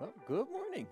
Well, 0.00 0.14
good 0.28 0.46
morning. 0.52 0.86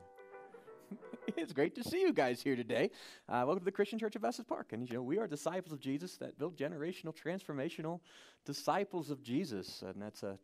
it's 1.37 1.53
great 1.53 1.77
to 1.77 1.85
see 1.85 2.01
you 2.01 2.13
guys 2.13 2.43
here 2.43 2.57
today. 2.57 2.91
Uh, 3.29 3.45
welcome 3.47 3.61
to 3.61 3.65
the 3.65 3.71
Christian 3.71 4.01
Church 4.01 4.17
of 4.17 4.25
Estes 4.25 4.45
Park. 4.45 4.73
And 4.73 4.89
you 4.89 4.97
know, 4.97 5.03
we 5.03 5.17
are 5.19 5.29
disciples 5.29 5.73
of 5.73 5.79
Jesus 5.79 6.17
that 6.17 6.37
build 6.41 6.57
generational, 6.57 7.15
transformational 7.15 8.01
disciples 8.45 9.11
of 9.11 9.23
Jesus. 9.23 9.85
And 9.87 10.03
that's 10.03 10.25
a 10.25 10.41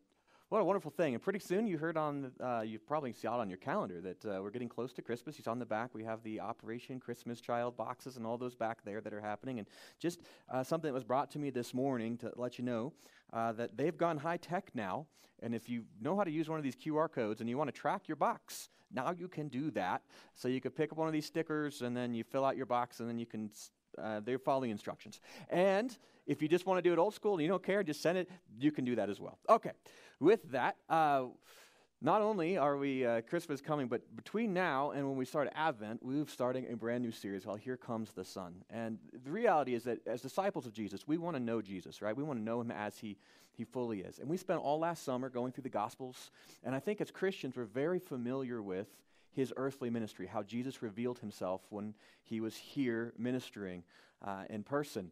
what 0.53 0.61
a 0.61 0.65
wonderful 0.65 0.91
thing. 0.91 1.15
And 1.15 1.23
pretty 1.23 1.39
soon 1.39 1.65
you 1.65 1.79
heard 1.79 1.97
on, 1.97 2.31
uh, 2.39 2.61
you 2.63 2.77
probably 2.77 3.11
saw 3.11 3.39
it 3.39 3.41
on 3.41 3.49
your 3.49 3.57
calendar 3.57 3.99
that 4.01 4.23
uh, 4.23 4.39
we're 4.39 4.51
getting 4.51 4.69
close 4.69 4.93
to 4.93 5.01
Christmas. 5.01 5.35
You 5.35 5.43
saw 5.43 5.49
on 5.49 5.57
the 5.57 5.65
back, 5.65 5.95
we 5.95 6.03
have 6.03 6.21
the 6.21 6.39
Operation 6.39 6.99
Christmas 6.99 7.41
Child 7.41 7.75
boxes 7.75 8.17
and 8.17 8.25
all 8.27 8.37
those 8.37 8.53
back 8.53 8.85
there 8.85 9.01
that 9.01 9.11
are 9.15 9.19
happening. 9.19 9.57
And 9.57 9.67
just 9.97 10.21
uh, 10.51 10.63
something 10.63 10.87
that 10.87 10.93
was 10.93 11.03
brought 11.03 11.31
to 11.31 11.39
me 11.39 11.49
this 11.49 11.73
morning 11.73 12.17
to 12.17 12.31
let 12.35 12.59
you 12.59 12.63
know 12.65 12.93
uh, 13.33 13.53
that 13.53 13.77
they've 13.77 13.97
gone 13.97 14.15
high 14.15 14.37
tech 14.37 14.69
now. 14.75 15.07
And 15.41 15.55
if 15.55 15.69
you 15.69 15.85
know 15.99 16.15
how 16.15 16.23
to 16.23 16.29
use 16.29 16.47
one 16.47 16.59
of 16.59 16.63
these 16.63 16.75
QR 16.75 17.11
codes 17.11 17.41
and 17.41 17.49
you 17.49 17.57
want 17.57 17.73
to 17.73 17.81
track 17.81 18.07
your 18.07 18.17
box, 18.17 18.69
now 18.93 19.11
you 19.17 19.27
can 19.27 19.47
do 19.47 19.71
that. 19.71 20.03
So 20.35 20.49
you 20.49 20.61
could 20.61 20.75
pick 20.75 20.91
up 20.91 20.99
one 20.99 21.07
of 21.07 21.13
these 21.13 21.25
stickers 21.25 21.81
and 21.81 21.97
then 21.97 22.13
you 22.13 22.23
fill 22.23 22.45
out 22.45 22.57
your 22.57 22.67
box 22.67 22.99
and 22.99 23.09
then 23.09 23.17
you 23.17 23.25
can, 23.25 23.49
uh, 23.99 24.19
they 24.19 24.37
follow 24.37 24.61
the 24.61 24.69
instructions. 24.69 25.19
And 25.49 25.97
if 26.25 26.41
you 26.41 26.47
just 26.47 26.65
want 26.65 26.77
to 26.77 26.81
do 26.81 26.93
it 26.93 26.99
old 26.99 27.13
school 27.13 27.33
and 27.33 27.41
you 27.41 27.47
don't 27.47 27.63
care, 27.63 27.83
just 27.83 28.01
send 28.01 28.17
it, 28.17 28.29
you 28.57 28.71
can 28.71 28.85
do 28.85 28.95
that 28.95 29.09
as 29.09 29.19
well. 29.19 29.37
Okay 29.49 29.71
with 30.23 30.51
that, 30.51 30.77
uh, 30.89 31.25
not 32.01 32.21
only 32.21 32.57
are 32.57 32.77
we 32.77 33.05
uh, 33.05 33.21
Christmas 33.21 33.61
coming, 33.61 33.87
but 33.87 34.01
between 34.15 34.53
now 34.53 34.91
and 34.91 35.07
when 35.07 35.17
we 35.17 35.25
start 35.25 35.49
Advent, 35.53 36.01
we're 36.03 36.27
starting 36.27 36.65
a 36.71 36.75
brand 36.75 37.03
new 37.03 37.11
series 37.11 37.45
called 37.45 37.59
Here 37.59 37.77
Comes 37.77 38.11
the 38.11 38.25
Sun. 38.25 38.55
And 38.69 38.97
the 39.23 39.31
reality 39.31 39.73
is 39.73 39.83
that 39.83 40.05
as 40.07 40.21
disciples 40.21 40.65
of 40.65 40.73
Jesus, 40.73 41.07
we 41.07 41.17
want 41.17 41.35
to 41.35 41.41
know 41.41 41.61
Jesus, 41.61 42.01
right? 42.01 42.15
We 42.15 42.23
want 42.23 42.39
to 42.39 42.43
know 42.43 42.59
him 42.59 42.71
as 42.71 42.97
he, 42.97 43.17
he 43.51 43.63
fully 43.63 43.99
is. 43.99 44.19
And 44.19 44.29
we 44.29 44.37
spent 44.37 44.59
all 44.59 44.79
last 44.79 45.03
summer 45.03 45.29
going 45.29 45.53
through 45.53 45.63
the 45.63 45.69
Gospels. 45.69 46.31
And 46.63 46.75
I 46.75 46.79
think 46.79 46.99
as 46.99 47.11
Christians, 47.11 47.55
we're 47.55 47.65
very 47.65 47.99
familiar 47.99 48.61
with 48.61 48.87
his 49.31 49.53
earthly 49.55 49.89
ministry, 49.89 50.27
how 50.27 50.43
Jesus 50.43 50.81
revealed 50.81 51.19
himself 51.19 51.61
when 51.69 51.93
he 52.23 52.39
was 52.39 52.55
here 52.55 53.13
ministering 53.17 53.83
uh, 54.21 54.43
in 54.49 54.63
person. 54.63 55.11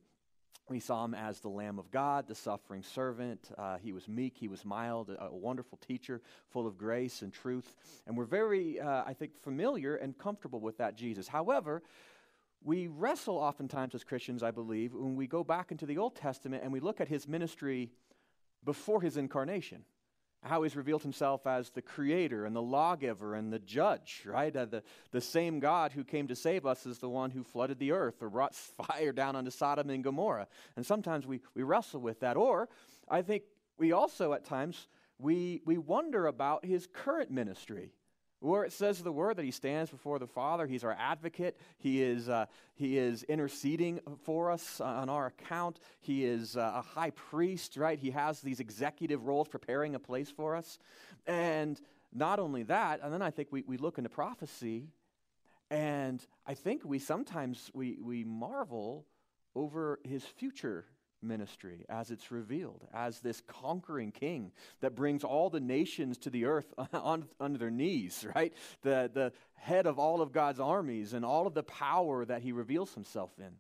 We 0.71 0.79
saw 0.79 1.03
him 1.03 1.13
as 1.13 1.41
the 1.41 1.49
Lamb 1.49 1.79
of 1.79 1.91
God, 1.91 2.29
the 2.29 2.33
suffering 2.33 2.81
servant. 2.81 3.51
Uh, 3.57 3.75
he 3.75 3.91
was 3.91 4.07
meek, 4.07 4.37
he 4.37 4.47
was 4.47 4.63
mild, 4.63 5.09
a, 5.09 5.25
a, 5.25 5.35
wonderful 5.35 5.77
teacher, 5.85 6.21
full 6.47 6.65
of 6.65 6.77
grace 6.77 7.23
and 7.23 7.33
truth. 7.33 7.75
And 8.07 8.15
we're 8.15 8.23
very, 8.23 8.79
uh, 8.79 9.03
I 9.05 9.13
think, 9.13 9.37
familiar 9.37 9.97
and 9.97 10.17
comfortable 10.17 10.61
with 10.61 10.77
that 10.77 10.95
Jesus. 10.95 11.27
However, 11.27 11.83
we 12.63 12.87
wrestle 12.87 13.35
oftentimes 13.35 13.95
as 13.95 14.05
Christians, 14.05 14.43
I 14.43 14.51
believe, 14.51 14.93
when 14.93 15.17
we 15.17 15.27
go 15.27 15.43
back 15.43 15.73
into 15.73 15.85
the 15.85 15.97
Old 15.97 16.15
Testament 16.15 16.63
and 16.63 16.71
we 16.71 16.79
look 16.79 17.01
at 17.01 17.09
his 17.09 17.27
ministry 17.27 17.91
before 18.63 19.01
his 19.01 19.17
incarnation 19.17 19.83
how 20.43 20.63
he's 20.63 20.75
revealed 20.75 21.03
himself 21.03 21.45
as 21.45 21.69
the 21.69 21.81
creator 21.81 22.45
and 22.45 22.55
the 22.55 22.61
lawgiver 22.61 23.35
and 23.35 23.53
the 23.53 23.59
judge, 23.59 24.23
right? 24.25 24.55
Uh, 24.55 24.65
the, 24.65 24.83
the 25.11 25.21
same 25.21 25.59
God 25.59 25.91
who 25.91 26.03
came 26.03 26.27
to 26.27 26.35
save 26.35 26.65
us 26.65 26.85
is 26.85 26.97
the 26.97 27.09
one 27.09 27.29
who 27.29 27.43
flooded 27.43 27.77
the 27.77 27.91
earth 27.91 28.21
or 28.21 28.29
brought 28.29 28.55
fire 28.87 29.11
down 29.11 29.35
onto 29.35 29.51
Sodom 29.51 29.89
and 29.89 30.03
Gomorrah. 30.03 30.47
And 30.75 30.85
sometimes 30.85 31.27
we, 31.27 31.41
we 31.53 31.63
wrestle 31.63 32.01
with 32.01 32.21
that. 32.21 32.37
Or 32.37 32.69
I 33.07 33.21
think 33.21 33.43
we 33.77 33.91
also 33.91 34.33
at 34.33 34.45
times 34.45 34.87
we, 35.19 35.61
we 35.65 35.77
wonder 35.77 36.25
about 36.25 36.65
his 36.65 36.87
current 36.91 37.29
ministry 37.29 37.91
where 38.41 38.63
it 38.63 38.73
says 38.73 39.01
the 39.01 39.11
word 39.11 39.37
that 39.37 39.45
he 39.45 39.51
stands 39.51 39.91
before 39.91 40.19
the 40.19 40.27
Father, 40.27 40.65
he's 40.65 40.83
our 40.83 40.95
advocate. 40.99 41.57
He 41.77 42.01
is, 42.01 42.27
uh, 42.27 42.47
he 42.73 42.97
is 42.97 43.23
interceding 43.23 43.99
for 44.23 44.49
us 44.51 44.81
on 44.81 45.09
our 45.09 45.27
account. 45.27 45.79
He 46.01 46.25
is 46.25 46.57
uh, 46.57 46.73
a 46.75 46.81
high 46.81 47.11
priest, 47.11 47.77
right? 47.77 47.99
He 47.99 48.11
has 48.11 48.41
these 48.41 48.59
executive 48.59 49.25
roles 49.25 49.47
preparing 49.47 49.93
a 49.93 49.99
place 49.99 50.31
for 50.31 50.55
us. 50.55 50.79
And 51.27 51.79
not 52.11 52.39
only 52.39 52.63
that, 52.63 52.99
and 53.03 53.13
then 53.13 53.21
I 53.21 53.29
think 53.29 53.49
we, 53.51 53.63
we 53.67 53.77
look 53.77 53.99
into 53.99 54.09
prophecy, 54.09 54.87
and 55.69 56.25
I 56.45 56.55
think 56.55 56.81
we 56.83 56.97
sometimes 56.97 57.69
we, 57.73 57.99
we 58.01 58.23
marvel 58.23 59.05
over 59.55 59.99
his 60.03 60.23
future 60.23 60.85
ministry 61.21 61.85
as 61.89 62.11
it's 62.11 62.31
revealed 62.31 62.87
as 62.93 63.19
this 63.19 63.41
conquering 63.47 64.11
king 64.11 64.51
that 64.81 64.95
brings 64.95 65.23
all 65.23 65.49
the 65.49 65.59
nations 65.59 66.17
to 66.19 66.29
the 66.29 66.45
earth 66.45 66.73
on, 66.93 67.25
under 67.39 67.57
their 67.57 67.71
knees, 67.71 68.25
right? 68.35 68.53
The, 68.81 69.09
the 69.13 69.33
head 69.55 69.85
of 69.85 69.99
all 69.99 70.21
of 70.21 70.31
God's 70.31 70.59
armies 70.59 71.13
and 71.13 71.23
all 71.23 71.47
of 71.47 71.53
the 71.53 71.63
power 71.63 72.25
that 72.25 72.41
he 72.41 72.51
reveals 72.51 72.93
himself 72.93 73.31
in. 73.37 73.51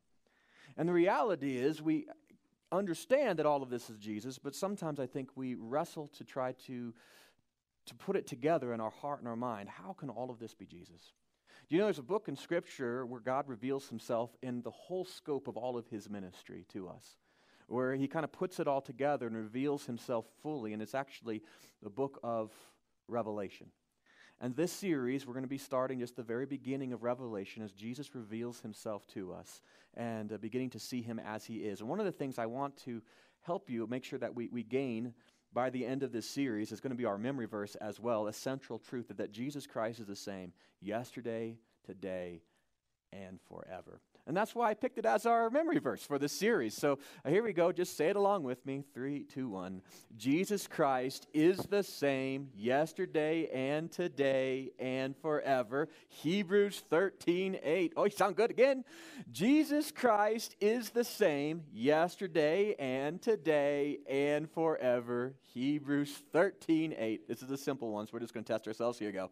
And 0.77 0.87
the 0.87 0.93
reality 0.93 1.57
is, 1.57 1.81
we 1.81 2.07
understand 2.71 3.39
that 3.39 3.45
all 3.45 3.61
of 3.61 3.69
this 3.69 3.89
is 3.89 3.97
Jesus, 3.97 4.39
but 4.39 4.55
sometimes 4.55 4.99
I 4.99 5.05
think 5.05 5.29
we 5.35 5.55
wrestle 5.55 6.07
to 6.17 6.23
try 6.23 6.53
to, 6.67 6.93
to 7.85 7.95
put 7.95 8.15
it 8.15 8.27
together 8.27 8.73
in 8.73 8.79
our 8.79 8.89
heart 8.89 9.19
and 9.19 9.27
our 9.27 9.35
mind. 9.35 9.69
How 9.69 9.93
can 9.93 10.09
all 10.09 10.29
of 10.29 10.39
this 10.39 10.53
be 10.53 10.65
Jesus? 10.65 11.13
Do 11.69 11.75
you 11.75 11.81
know 11.81 11.85
there's 11.85 11.99
a 11.99 12.03
book 12.03 12.27
in 12.27 12.35
Scripture 12.35 13.05
where 13.05 13.19
God 13.19 13.47
reveals 13.47 13.87
himself 13.87 14.29
in 14.41 14.61
the 14.61 14.71
whole 14.71 15.05
scope 15.05 15.47
of 15.47 15.57
all 15.57 15.77
of 15.77 15.87
his 15.87 16.09
ministry 16.09 16.65
to 16.73 16.89
us? 16.89 17.17
Where 17.71 17.95
he 17.95 18.07
kind 18.07 18.23
of 18.23 18.31
puts 18.31 18.59
it 18.59 18.67
all 18.67 18.81
together 18.81 19.27
and 19.27 19.35
reveals 19.35 19.85
himself 19.85 20.25
fully. 20.41 20.73
And 20.73 20.81
it's 20.81 20.95
actually 20.95 21.41
the 21.81 21.89
book 21.89 22.19
of 22.23 22.51
Revelation. 23.07 23.67
And 24.39 24.55
this 24.55 24.71
series, 24.71 25.25
we're 25.25 25.33
going 25.33 25.43
to 25.43 25.49
be 25.49 25.57
starting 25.57 25.99
just 25.99 26.15
the 26.15 26.23
very 26.23 26.45
beginning 26.45 26.93
of 26.93 27.03
Revelation 27.03 27.63
as 27.63 27.71
Jesus 27.71 28.15
reveals 28.15 28.59
himself 28.59 29.05
to 29.07 29.33
us 29.33 29.61
and 29.95 30.33
uh, 30.33 30.37
beginning 30.37 30.71
to 30.71 30.79
see 30.79 31.01
him 31.01 31.19
as 31.19 31.45
he 31.45 31.57
is. 31.57 31.79
And 31.79 31.87
one 31.87 31.99
of 31.99 32.05
the 32.05 32.11
things 32.11 32.39
I 32.39 32.47
want 32.47 32.75
to 32.85 33.01
help 33.41 33.69
you 33.69 33.85
make 33.87 34.03
sure 34.03 34.19
that 34.19 34.35
we, 34.35 34.49
we 34.51 34.63
gain 34.63 35.13
by 35.53 35.69
the 35.69 35.85
end 35.85 36.01
of 36.01 36.11
this 36.11 36.27
series 36.27 36.71
is 36.71 36.79
going 36.79 36.91
to 36.91 36.97
be 36.97 37.05
our 37.05 37.17
memory 37.17 37.45
verse 37.45 37.75
as 37.75 37.99
well, 37.99 38.27
a 38.27 38.33
central 38.33 38.79
truth 38.79 39.09
that, 39.09 39.17
that 39.17 39.31
Jesus 39.31 39.67
Christ 39.67 39.99
is 39.99 40.07
the 40.07 40.15
same 40.15 40.53
yesterday, 40.81 41.57
today, 41.85 42.41
and 43.13 43.39
forever. 43.47 44.01
And 44.31 44.37
that's 44.37 44.55
why 44.55 44.69
I 44.69 44.75
picked 44.75 44.97
it 44.97 45.05
as 45.05 45.25
our 45.25 45.49
memory 45.49 45.79
verse 45.79 46.03
for 46.03 46.17
this 46.17 46.31
series. 46.31 46.73
So 46.73 46.99
uh, 47.25 47.29
here 47.29 47.43
we 47.43 47.51
go. 47.51 47.73
Just 47.73 47.97
say 47.97 48.07
it 48.07 48.15
along 48.15 48.43
with 48.43 48.65
me. 48.65 48.85
Three, 48.93 49.25
two, 49.25 49.49
one. 49.49 49.81
Jesus 50.15 50.67
Christ 50.67 51.27
is 51.33 51.57
the 51.57 51.83
same 51.83 52.47
yesterday 52.55 53.49
and 53.53 53.91
today 53.91 54.71
and 54.79 55.17
forever. 55.17 55.89
Hebrews 56.07 56.81
13, 56.89 57.59
8. 57.61 57.93
Oh, 57.97 58.05
you 58.05 58.11
sound 58.11 58.37
good 58.37 58.51
again. 58.51 58.85
Jesus 59.33 59.91
Christ 59.91 60.55
is 60.61 60.91
the 60.91 61.03
same 61.03 61.63
yesterday 61.73 62.73
and 62.79 63.21
today 63.21 63.97
and 64.09 64.49
forever. 64.49 65.35
Hebrews 65.53 66.23
13, 66.31 66.95
8. 66.97 67.27
This 67.27 67.41
is 67.41 67.51
a 67.51 67.57
simple 67.57 67.91
one, 67.91 68.07
so 68.07 68.11
we're 68.13 68.19
just 68.19 68.33
going 68.33 68.45
to 68.45 68.53
test 68.53 68.65
ourselves. 68.65 68.97
Here 68.97 69.09
you 69.09 69.13
go. 69.13 69.29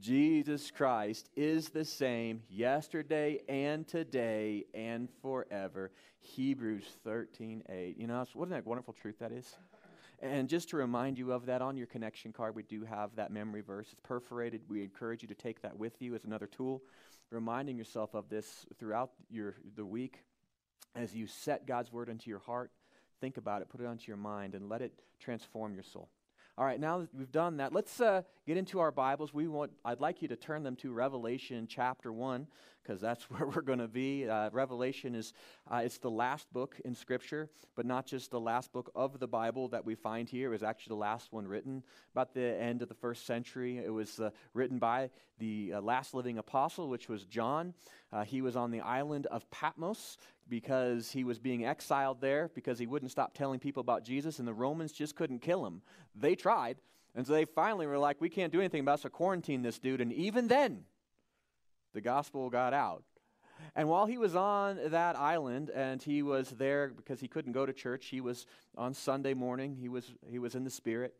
Jesus 0.00 0.72
Christ 0.72 1.30
is 1.36 1.68
the 1.68 1.84
same 1.84 2.42
yesterday 2.48 3.38
and 3.48 3.86
today 3.86 4.39
today 4.40 4.64
and 4.74 5.08
forever. 5.22 5.90
Hebrews 6.20 6.84
13 7.04 7.62
8. 7.68 7.96
You 7.98 8.06
know, 8.06 8.24
what 8.34 8.50
a 8.50 8.62
wonderful 8.64 8.94
truth 8.94 9.18
that 9.20 9.32
is? 9.32 9.56
And 10.22 10.48
just 10.48 10.68
to 10.70 10.76
remind 10.76 11.18
you 11.18 11.32
of 11.32 11.46
that 11.46 11.62
on 11.62 11.76
your 11.76 11.86
connection 11.86 12.32
card, 12.32 12.54
we 12.54 12.62
do 12.62 12.84
have 12.84 13.16
that 13.16 13.32
memory 13.32 13.62
verse. 13.62 13.86
It's 13.90 14.00
perforated. 14.02 14.60
We 14.68 14.82
encourage 14.82 15.22
you 15.22 15.28
to 15.28 15.34
take 15.34 15.62
that 15.62 15.78
with 15.78 15.94
you 16.00 16.14
as 16.14 16.24
another 16.24 16.46
tool, 16.46 16.82
reminding 17.30 17.78
yourself 17.78 18.14
of 18.14 18.28
this 18.28 18.66
throughout 18.78 19.12
your, 19.30 19.54
the 19.76 19.84
week 19.84 20.18
as 20.94 21.14
you 21.14 21.26
set 21.26 21.66
God's 21.66 21.90
word 21.90 22.10
into 22.10 22.28
your 22.28 22.40
heart. 22.40 22.70
Think 23.20 23.38
about 23.38 23.62
it, 23.62 23.70
put 23.70 23.80
it 23.80 23.86
onto 23.86 24.08
your 24.08 24.18
mind, 24.18 24.54
and 24.54 24.68
let 24.68 24.82
it 24.82 24.92
transform 25.20 25.72
your 25.72 25.84
soul. 25.84 26.10
All 26.58 26.66
right, 26.66 26.78
now 26.78 26.98
that 26.98 27.14
we've 27.14 27.32
done 27.32 27.56
that, 27.56 27.72
let's 27.72 28.02
uh, 28.02 28.20
get 28.46 28.58
into 28.58 28.80
our 28.80 28.90
Bibles. 28.90 29.32
We 29.32 29.48
want, 29.48 29.70
I'd 29.82 30.00
like 30.00 30.20
you 30.20 30.28
to 30.28 30.36
turn 30.36 30.62
them 30.62 30.76
to 30.76 30.92
Revelation 30.92 31.66
chapter 31.66 32.12
1 32.12 32.46
because 32.90 33.00
that's 33.00 33.22
where 33.30 33.46
we're 33.46 33.62
going 33.62 33.78
to 33.78 33.86
be. 33.86 34.28
Uh, 34.28 34.50
Revelation 34.50 35.14
is 35.14 35.32
uh, 35.70 35.82
it's 35.84 35.98
the 35.98 36.10
last 36.10 36.52
book 36.52 36.76
in 36.84 36.94
Scripture, 36.94 37.48
but 37.76 37.86
not 37.86 38.04
just 38.04 38.32
the 38.32 38.40
last 38.40 38.72
book 38.72 38.90
of 38.96 39.20
the 39.20 39.28
Bible 39.28 39.68
that 39.68 39.86
we 39.86 39.94
find 39.94 40.28
here. 40.28 40.48
It 40.48 40.50
was 40.50 40.64
actually 40.64 40.94
the 40.94 41.00
last 41.00 41.32
one 41.32 41.46
written 41.46 41.84
about 42.12 42.34
the 42.34 42.60
end 42.60 42.82
of 42.82 42.88
the 42.88 42.94
first 42.94 43.26
century. 43.26 43.78
It 43.78 43.90
was 43.90 44.18
uh, 44.18 44.30
written 44.54 44.80
by 44.80 45.10
the 45.38 45.74
uh, 45.76 45.80
last 45.80 46.14
living 46.14 46.38
apostle, 46.38 46.88
which 46.88 47.08
was 47.08 47.24
John. 47.26 47.74
Uh, 48.12 48.24
he 48.24 48.42
was 48.42 48.56
on 48.56 48.72
the 48.72 48.80
island 48.80 49.26
of 49.26 49.48
Patmos 49.52 50.16
because 50.48 51.12
he 51.12 51.22
was 51.22 51.38
being 51.38 51.64
exiled 51.64 52.20
there 52.20 52.50
because 52.56 52.80
he 52.80 52.88
wouldn't 52.88 53.12
stop 53.12 53.34
telling 53.34 53.60
people 53.60 53.82
about 53.82 54.02
Jesus, 54.02 54.40
and 54.40 54.48
the 54.48 54.52
Romans 54.52 54.90
just 54.90 55.14
couldn't 55.14 55.42
kill 55.42 55.64
him. 55.64 55.80
They 56.16 56.34
tried. 56.34 56.78
And 57.14 57.26
so 57.26 57.32
they 57.32 57.44
finally 57.44 57.86
were 57.86 57.98
like, 57.98 58.20
we 58.20 58.28
can't 58.28 58.52
do 58.52 58.60
anything 58.60 58.80
about 58.80 58.98
it, 58.98 59.02
so 59.02 59.08
quarantine 59.08 59.62
this 59.62 59.78
dude. 59.78 60.00
And 60.00 60.12
even 60.12 60.48
then, 60.48 60.84
the 61.92 62.00
gospel 62.00 62.50
got 62.50 62.72
out. 62.72 63.04
And 63.74 63.88
while 63.88 64.06
he 64.06 64.18
was 64.18 64.34
on 64.34 64.78
that 64.86 65.16
island 65.16 65.70
and 65.70 66.02
he 66.02 66.22
was 66.22 66.50
there 66.50 66.88
because 66.88 67.20
he 67.20 67.28
couldn't 67.28 67.52
go 67.52 67.66
to 67.66 67.72
church, 67.72 68.06
he 68.06 68.20
was 68.20 68.46
on 68.76 68.94
Sunday 68.94 69.34
morning, 69.34 69.76
he 69.76 69.88
was, 69.88 70.12
he 70.28 70.38
was 70.38 70.54
in 70.54 70.64
the 70.64 70.70
Spirit. 70.70 71.14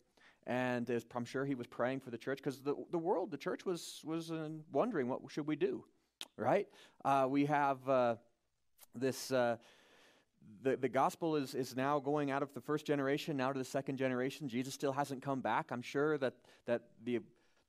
And 0.46 0.90
I'm 1.14 1.24
sure 1.24 1.44
he 1.44 1.54
was 1.54 1.66
praying 1.66 2.00
for 2.00 2.10
the 2.10 2.18
church 2.18 2.38
because 2.38 2.60
the, 2.60 2.74
the 2.90 2.98
world, 2.98 3.30
the 3.30 3.36
church 3.36 3.64
was, 3.64 4.00
was 4.04 4.30
uh, 4.30 4.48
wondering 4.72 5.08
what 5.08 5.20
should 5.28 5.46
we 5.46 5.56
do, 5.56 5.84
right? 6.36 6.66
Uh, 7.04 7.26
we 7.28 7.46
have 7.46 7.88
uh, 7.88 8.16
this. 8.94 9.30
Uh, 9.30 9.56
the, 10.62 10.76
the 10.76 10.88
gospel 10.88 11.36
is, 11.36 11.54
is 11.54 11.76
now 11.76 12.00
going 12.00 12.30
out 12.30 12.42
of 12.42 12.52
the 12.54 12.60
first 12.60 12.84
generation 12.84 13.36
now 13.36 13.52
to 13.52 13.58
the 13.58 13.64
second 13.64 13.98
generation 13.98 14.48
jesus 14.48 14.74
still 14.74 14.92
hasn't 14.92 15.22
come 15.22 15.40
back 15.40 15.70
i'm 15.70 15.82
sure 15.82 16.18
that, 16.18 16.34
that 16.66 16.82
the 17.04 17.20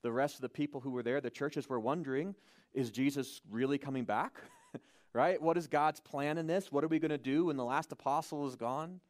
the 0.01 0.11
rest 0.11 0.35
of 0.35 0.41
the 0.41 0.49
people 0.49 0.81
who 0.81 0.91
were 0.91 1.03
there, 1.03 1.21
the 1.21 1.29
churches 1.29 1.69
were 1.69 1.79
wondering 1.79 2.35
is 2.73 2.89
Jesus 2.89 3.41
really 3.49 3.77
coming 3.77 4.05
back? 4.05 4.33
right? 5.13 5.41
What 5.41 5.57
is 5.57 5.67
God's 5.67 5.99
plan 5.99 6.37
in 6.37 6.47
this? 6.47 6.71
What 6.71 6.83
are 6.83 6.87
we 6.87 6.99
going 6.99 7.11
to 7.11 7.17
do 7.17 7.45
when 7.45 7.57
the 7.57 7.65
last 7.65 7.91
apostle 7.91 8.47
is 8.47 8.55
gone? 8.55 9.01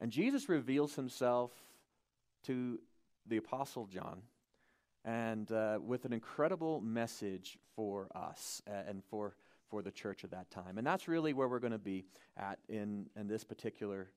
And 0.00 0.10
Jesus 0.10 0.48
reveals 0.48 0.94
himself 0.94 1.52
to 2.44 2.78
the 3.26 3.36
apostle 3.36 3.86
John 3.86 4.22
and 5.04 5.50
uh, 5.52 5.78
with 5.80 6.04
an 6.04 6.12
incredible 6.12 6.80
message 6.80 7.58
for 7.76 8.08
us 8.14 8.62
and 8.66 9.02
for, 9.04 9.36
for 9.70 9.82
the 9.82 9.90
church 9.90 10.24
at 10.24 10.30
that 10.32 10.50
time. 10.50 10.78
And 10.78 10.86
that's 10.86 11.08
really 11.08 11.32
where 11.32 11.48
we're 11.48 11.60
going 11.60 11.72
to 11.72 11.78
be 11.78 12.04
at 12.36 12.58
in, 12.68 13.06
in 13.16 13.28
this 13.28 13.44
particular 13.44 14.10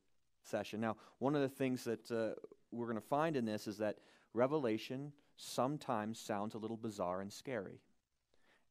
session. 0.43 0.81
Now, 0.81 0.97
one 1.19 1.35
of 1.35 1.41
the 1.41 1.49
things 1.49 1.83
that 1.83 2.11
uh, 2.11 2.39
we're 2.71 2.87
going 2.87 2.97
to 2.97 3.07
find 3.07 3.35
in 3.35 3.45
this 3.45 3.67
is 3.67 3.77
that 3.77 3.97
Revelation 4.33 5.11
sometimes 5.41 6.19
sounds 6.19 6.53
a 6.53 6.57
little 6.57 6.77
bizarre 6.77 7.21
and 7.21 7.33
scary. 7.33 7.79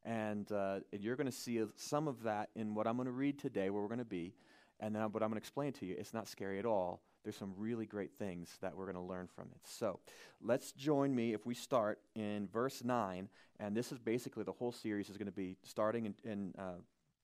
And, 0.04 0.50
uh, 0.50 0.80
and 0.92 1.02
you're 1.02 1.16
going 1.16 1.26
to 1.26 1.32
see 1.32 1.62
some 1.76 2.08
of 2.08 2.22
that 2.22 2.48
in 2.54 2.74
what 2.74 2.86
I'm 2.86 2.96
going 2.96 3.06
to 3.06 3.12
read 3.12 3.38
today, 3.38 3.70
where 3.70 3.82
we're 3.82 3.88
going 3.88 3.98
to 3.98 4.04
be. 4.04 4.32
And 4.78 4.94
then 4.94 5.02
what 5.02 5.22
I'm 5.22 5.28
going 5.28 5.32
to 5.32 5.38
explain 5.38 5.72
to 5.74 5.86
you, 5.86 5.94
it's 5.98 6.14
not 6.14 6.28
scary 6.28 6.58
at 6.58 6.64
all. 6.64 7.02
There's 7.22 7.36
some 7.36 7.52
really 7.58 7.84
great 7.84 8.12
things 8.12 8.56
that 8.62 8.74
we're 8.74 8.86
going 8.90 8.96
to 8.96 9.02
learn 9.02 9.28
from 9.34 9.48
it. 9.52 9.60
So 9.64 9.98
let's 10.40 10.72
join 10.72 11.14
me 11.14 11.34
if 11.34 11.44
we 11.44 11.54
start 11.54 12.00
in 12.14 12.48
verse 12.50 12.82
9. 12.82 13.28
And 13.58 13.76
this 13.76 13.92
is 13.92 13.98
basically 13.98 14.44
the 14.44 14.52
whole 14.52 14.72
series 14.72 15.10
is 15.10 15.18
going 15.18 15.26
to 15.26 15.32
be 15.32 15.58
starting 15.64 16.06
in, 16.06 16.14
in 16.24 16.54
uh, 16.58 16.78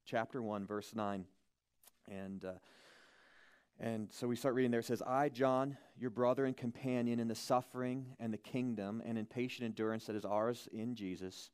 chapter 0.04 0.43
1, 0.43 0.66
verse 0.66 0.93
9. 0.94 1.25
And. 2.10 2.44
Uh, 2.44 2.52
and 3.78 4.08
so 4.11 4.26
we 4.26 4.37
start 4.37 4.55
reading 4.55 4.70
there. 4.70 4.81
It 4.81 4.87
says, 4.87 5.02
I, 5.02 5.28
John, 5.28 5.76
your 5.99 6.11
brother 6.11 6.46
and 6.46 6.56
companion 6.56 7.20
in 7.20 7.28
the 7.28 7.34
suffering 7.34 8.06
and 8.19 8.32
the 8.32 8.38
kingdom 8.38 9.02
and 9.05 9.19
in 9.19 9.26
patient 9.26 9.67
endurance 9.67 10.06
that 10.06 10.17
is 10.17 10.25
ours 10.25 10.69
in 10.73 10.94
Jesus, 10.94 11.50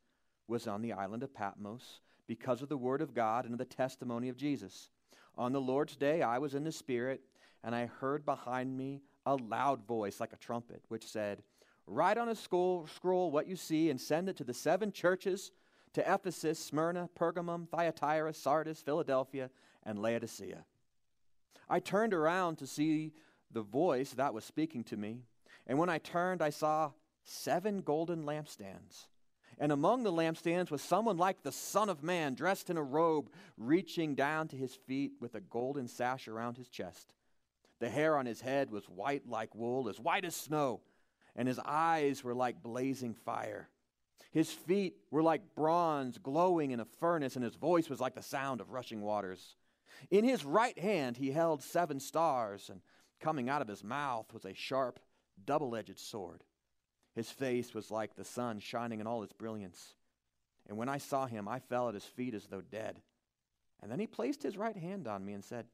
was 0.47 0.67
on 0.67 0.83
the 0.83 0.93
island 0.93 1.23
of 1.23 1.35
Patmos 1.35 2.01
because 2.27 2.63
of 2.63 2.69
the 2.69 2.77
word 2.77 3.01
of 3.03 3.15
God 3.15 3.45
and 3.45 3.55
of 3.55 3.59
the 3.59 3.65
testimony 3.65 4.29
of 4.29 4.37
Jesus. 4.37 4.91
On 5.37 5.53
the 5.53 5.61
Lord's 5.61 5.97
day, 5.97 6.23
I 6.23 6.39
was 6.39 6.55
in 6.55 6.65
the 6.65 6.73
Spirit, 6.73 7.23
and 7.65 7.75
I 7.75 7.87
heard 7.87 8.25
behind 8.25 8.77
me 8.77 9.01
a 9.27 9.35
loud 9.35 9.87
voice 9.87 10.21
like 10.21 10.33
a 10.33 10.37
trumpet, 10.37 10.83
which 10.89 11.07
said, 11.07 11.43
Write 11.87 12.19
on 12.19 12.29
a 12.29 12.35
scroll, 12.35 12.87
scroll 12.95 13.31
what 13.31 13.49
you 13.49 13.57
see 13.57 13.91
and 13.91 14.01
send 14.01 14.29
it 14.29 14.37
to 14.37 14.45
the 14.45 14.55
seven 14.55 14.93
churches 14.93 15.51
to 15.95 16.13
Ephesus, 16.13 16.59
Smyrna, 16.59 17.09
Pergamum, 17.19 17.69
Thyatira, 17.69 18.33
Sardis, 18.33 18.81
Philadelphia, 18.81 19.51
and 19.85 19.99
Laodicea. 19.99 20.65
I 21.73 21.81
turned 21.81 22.13
around 22.13 22.57
to 22.57 22.67
see 22.67 23.15
the 23.51 23.63
voice 23.63 24.11
that 24.13 24.35
was 24.35 24.45
speaking 24.45 24.85
to 24.85 24.97
me. 24.99 25.23
And 25.67 25.79
when 25.79 25.89
I 25.89 25.97
turned, 25.97 26.43
I 26.43 26.51
saw 26.51 26.91
seven 27.25 27.81
golden 27.81 28.25
lampstands. 28.25 29.07
And 29.59 29.73
among 29.73 30.03
the 30.03 30.13
lampstands 30.13 30.71
was 30.71 30.83
someone 30.83 31.17
like 31.17 31.43
the 31.43 31.51
Son 31.51 31.89
of 31.89 32.03
Man, 32.03 32.35
dressed 32.35 32.69
in 32.69 32.77
a 32.77 32.83
robe, 32.83 33.31
reaching 33.57 34.15
down 34.15 34.49
to 34.49 34.57
his 34.57 34.75
feet 34.75 35.13
with 35.19 35.35
a 35.35 35.41
golden 35.41 35.89
sash 35.89 36.29
around 36.29 36.59
his 36.59 36.69
chest. 36.69 37.15
The 37.81 37.89
hair 37.89 38.19
on 38.19 38.27
his 38.27 38.43
head 38.43 38.71
was 38.71 38.85
white 38.85 39.27
like 39.27 39.55
wool, 39.55 39.89
as 39.89 39.99
white 39.99 40.27
as 40.27 40.37
snow, 40.37 40.83
and 41.35 41.49
his 41.49 41.59
eyes 41.65 42.23
were 42.23 42.35
like 42.35 42.63
blazing 42.63 43.15
fire. 43.15 43.71
His 44.31 44.53
feet 44.53 44.97
were 45.11 45.23
like 45.23 45.55
bronze 45.55 46.19
glowing 46.19 46.73
in 46.73 46.81
a 46.81 46.85
furnace, 46.85 47.35
and 47.35 47.45
his 47.45 47.55
voice 47.55 47.89
was 47.89 47.99
like 47.99 48.15
the 48.15 48.23
sound 48.23 48.61
of 48.61 48.73
rushing 48.73 49.01
waters. 49.01 49.57
In 50.11 50.25
his 50.25 50.45
right 50.45 50.79
hand 50.79 51.17
he 51.17 51.31
held 51.31 51.63
seven 51.63 52.01
stars, 52.01 52.69
and 52.71 52.81
coming 53.21 53.49
out 53.49 53.63
of 53.63 53.69
his 53.69 53.85
mouth 53.85 54.33
was 54.33 54.45
a 54.45 54.55
sharp, 54.55 55.01
double 55.45 55.75
edged 55.77 55.99
sword. 55.99 56.45
His 57.15 57.31
face 57.31 57.75
was 57.75 57.91
like 57.91 58.15
the 58.15 58.25
sun 58.25 58.59
shining 58.59 59.01
in 59.01 59.07
all 59.07 59.23
its 59.23 59.33
brilliance. 59.33 59.95
And 60.69 60.79
when 60.79 60.89
I 60.89 60.99
saw 60.99 61.27
him, 61.27 61.49
I 61.49 61.59
fell 61.59 61.89
at 61.89 61.95
his 61.95 62.05
feet 62.05 62.35
as 62.35 62.47
though 62.47 62.61
dead. 62.61 63.01
And 63.83 63.91
then 63.91 63.99
he 63.99 64.07
placed 64.07 64.43
his 64.43 64.57
right 64.57 64.77
hand 64.77 65.09
on 65.09 65.25
me 65.25 65.33
and 65.33 65.45
said, 65.45 65.67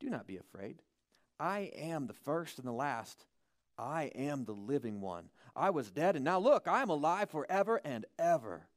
Do 0.00 0.08
not 0.08 0.26
be 0.26 0.38
afraid. 0.38 0.82
I 1.38 1.70
am 1.76 2.06
the 2.06 2.14
first 2.14 2.58
and 2.58 2.66
the 2.66 2.72
last. 2.72 3.26
I 3.78 4.04
am 4.14 4.44
the 4.44 4.54
living 4.54 5.02
one. 5.02 5.28
I 5.54 5.70
was 5.70 5.90
dead, 5.90 6.16
and 6.16 6.24
now 6.24 6.38
look, 6.38 6.66
I 6.66 6.80
am 6.80 6.88
alive 6.88 7.30
forever 7.30 7.80
and 7.84 8.06
ever. 8.18 8.68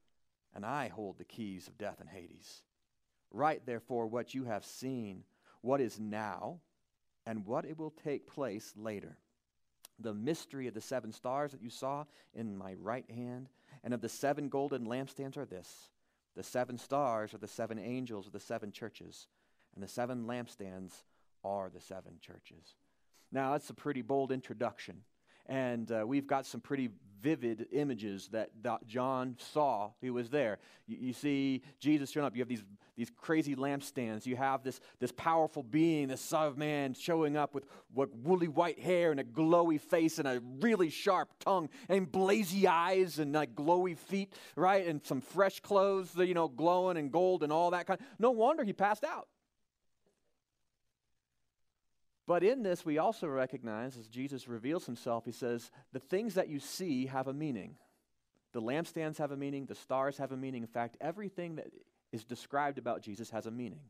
And 0.54 0.66
I 0.66 0.88
hold 0.88 1.16
the 1.16 1.24
keys 1.24 1.68
of 1.68 1.78
death 1.78 2.00
and 2.00 2.08
Hades. 2.08 2.62
Write, 3.30 3.66
therefore, 3.66 4.06
what 4.06 4.34
you 4.34 4.44
have 4.44 4.64
seen, 4.64 5.24
what 5.60 5.80
is 5.80 6.00
now, 6.00 6.60
and 7.26 7.46
what 7.46 7.64
it 7.64 7.78
will 7.78 7.90
take 7.90 8.26
place 8.26 8.72
later. 8.76 9.16
The 9.98 10.14
mystery 10.14 10.66
of 10.66 10.74
the 10.74 10.80
seven 10.80 11.12
stars 11.12 11.52
that 11.52 11.62
you 11.62 11.70
saw 11.70 12.06
in 12.34 12.56
my 12.56 12.74
right 12.74 13.08
hand, 13.10 13.48
and 13.84 13.94
of 13.94 14.00
the 14.00 14.08
seven 14.08 14.48
golden 14.48 14.86
lampstands 14.86 15.36
are 15.36 15.46
this 15.46 15.90
the 16.36 16.42
seven 16.42 16.78
stars 16.78 17.34
are 17.34 17.38
the 17.38 17.48
seven 17.48 17.78
angels 17.78 18.26
of 18.26 18.32
the 18.32 18.40
seven 18.40 18.72
churches, 18.72 19.26
and 19.74 19.82
the 19.82 19.88
seven 19.88 20.26
lampstands 20.26 21.02
are 21.44 21.70
the 21.70 21.80
seven 21.80 22.14
churches. 22.20 22.76
Now, 23.32 23.52
that's 23.52 23.70
a 23.70 23.74
pretty 23.74 24.02
bold 24.02 24.32
introduction. 24.32 25.02
And 25.50 25.90
uh, 25.90 26.04
we've 26.06 26.28
got 26.28 26.46
some 26.46 26.60
pretty 26.60 26.90
vivid 27.20 27.66
images 27.72 28.28
that, 28.28 28.50
John 28.86 29.36
saw. 29.38 29.90
He 30.00 30.10
was 30.10 30.30
there. 30.30 30.58
You, 30.86 30.96
you, 31.00 31.12
see 31.12 31.62
Jesus 31.80 32.12
showing 32.12 32.24
up. 32.24 32.36
You 32.36 32.42
have 32.42 32.48
these, 32.48 32.64
these 32.96 33.10
crazy 33.10 33.56
lampstands. 33.56 34.26
You 34.26 34.36
have 34.36 34.62
this, 34.62 34.80
this 35.00 35.12
powerful 35.12 35.64
being, 35.64 36.08
the 36.08 36.16
Son 36.16 36.46
of 36.46 36.56
Man, 36.56 36.94
showing 36.94 37.36
up 37.36 37.52
with 37.52 37.64
what, 37.92 38.14
woolly 38.14 38.46
white 38.46 38.78
hair 38.78 39.10
and 39.10 39.18
a 39.18 39.24
glowy 39.24 39.80
face 39.80 40.20
and 40.20 40.28
a 40.28 40.40
really 40.60 40.88
sharp 40.88 41.28
tongue 41.40 41.68
and 41.88 42.10
blazy 42.10 42.68
eyes 42.68 43.18
and 43.18 43.32
like 43.32 43.56
glowy 43.56 43.98
feet, 43.98 44.32
right? 44.54 44.86
And 44.86 45.04
some 45.04 45.20
fresh 45.20 45.58
clothes, 45.58 46.14
you 46.16 46.34
know, 46.34 46.46
glowing 46.46 46.96
and 46.96 47.10
gold 47.10 47.42
and 47.42 47.52
all 47.52 47.72
that 47.72 47.88
kind. 47.88 48.00
No 48.20 48.30
wonder 48.30 48.62
he 48.62 48.72
passed 48.72 49.04
out. 49.04 49.26
But 52.26 52.44
in 52.44 52.62
this, 52.62 52.84
we 52.84 52.98
also 52.98 53.26
recognize, 53.26 53.96
as 53.96 54.06
Jesus 54.06 54.46
reveals 54.46 54.86
himself, 54.86 55.24
he 55.24 55.32
says, 55.32 55.70
the 55.92 55.98
things 55.98 56.34
that 56.34 56.48
you 56.48 56.60
see 56.60 57.06
have 57.06 57.26
a 57.26 57.32
meaning. 57.32 57.76
The 58.52 58.62
lampstands 58.62 59.18
have 59.18 59.32
a 59.32 59.36
meaning, 59.36 59.66
the 59.66 59.74
stars 59.74 60.18
have 60.18 60.32
a 60.32 60.36
meaning. 60.36 60.62
In 60.62 60.68
fact, 60.68 60.96
everything 61.00 61.56
that 61.56 61.68
is 62.12 62.24
described 62.24 62.78
about 62.78 63.02
Jesus 63.02 63.30
has 63.30 63.46
a 63.46 63.50
meaning. 63.50 63.80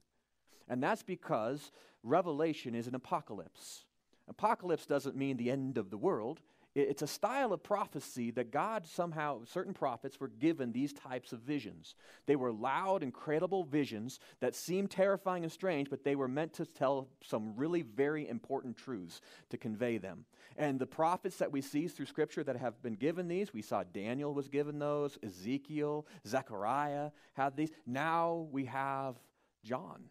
And 0.68 0.82
that's 0.82 1.02
because 1.02 1.72
Revelation 2.02 2.74
is 2.74 2.86
an 2.86 2.94
apocalypse. 2.94 3.84
Apocalypse 4.28 4.86
doesn't 4.86 5.16
mean 5.16 5.36
the 5.36 5.50
end 5.50 5.76
of 5.76 5.90
the 5.90 5.98
world, 5.98 6.40
it's 6.88 7.02
a 7.02 7.06
style 7.06 7.52
of 7.52 7.62
prophecy 7.62 8.30
that 8.32 8.50
God 8.50 8.86
somehow, 8.86 9.44
certain 9.44 9.74
prophets 9.74 10.20
were 10.20 10.28
given 10.28 10.72
these 10.72 10.92
types 10.92 11.32
of 11.32 11.40
visions. 11.40 11.94
They 12.26 12.36
were 12.36 12.52
loud, 12.52 13.02
incredible 13.02 13.64
visions 13.64 14.20
that 14.40 14.54
seemed 14.54 14.90
terrifying 14.90 15.42
and 15.42 15.52
strange, 15.52 15.90
but 15.90 16.04
they 16.04 16.16
were 16.16 16.28
meant 16.28 16.54
to 16.54 16.66
tell 16.66 17.08
some 17.22 17.54
really 17.56 17.82
very 17.82 18.28
important 18.28 18.76
truths 18.76 19.20
to 19.50 19.56
convey 19.56 19.98
them. 19.98 20.24
And 20.56 20.78
the 20.78 20.86
prophets 20.86 21.36
that 21.36 21.52
we 21.52 21.60
see 21.60 21.88
through 21.88 22.06
Scripture 22.06 22.44
that 22.44 22.56
have 22.56 22.82
been 22.82 22.94
given 22.94 23.28
these, 23.28 23.52
we 23.52 23.62
saw 23.62 23.82
Daniel 23.82 24.34
was 24.34 24.48
given 24.48 24.78
those, 24.78 25.18
Ezekiel, 25.22 26.06
Zechariah 26.26 27.10
had 27.34 27.56
these. 27.56 27.70
Now 27.86 28.48
we 28.50 28.66
have 28.66 29.16
John 29.64 30.04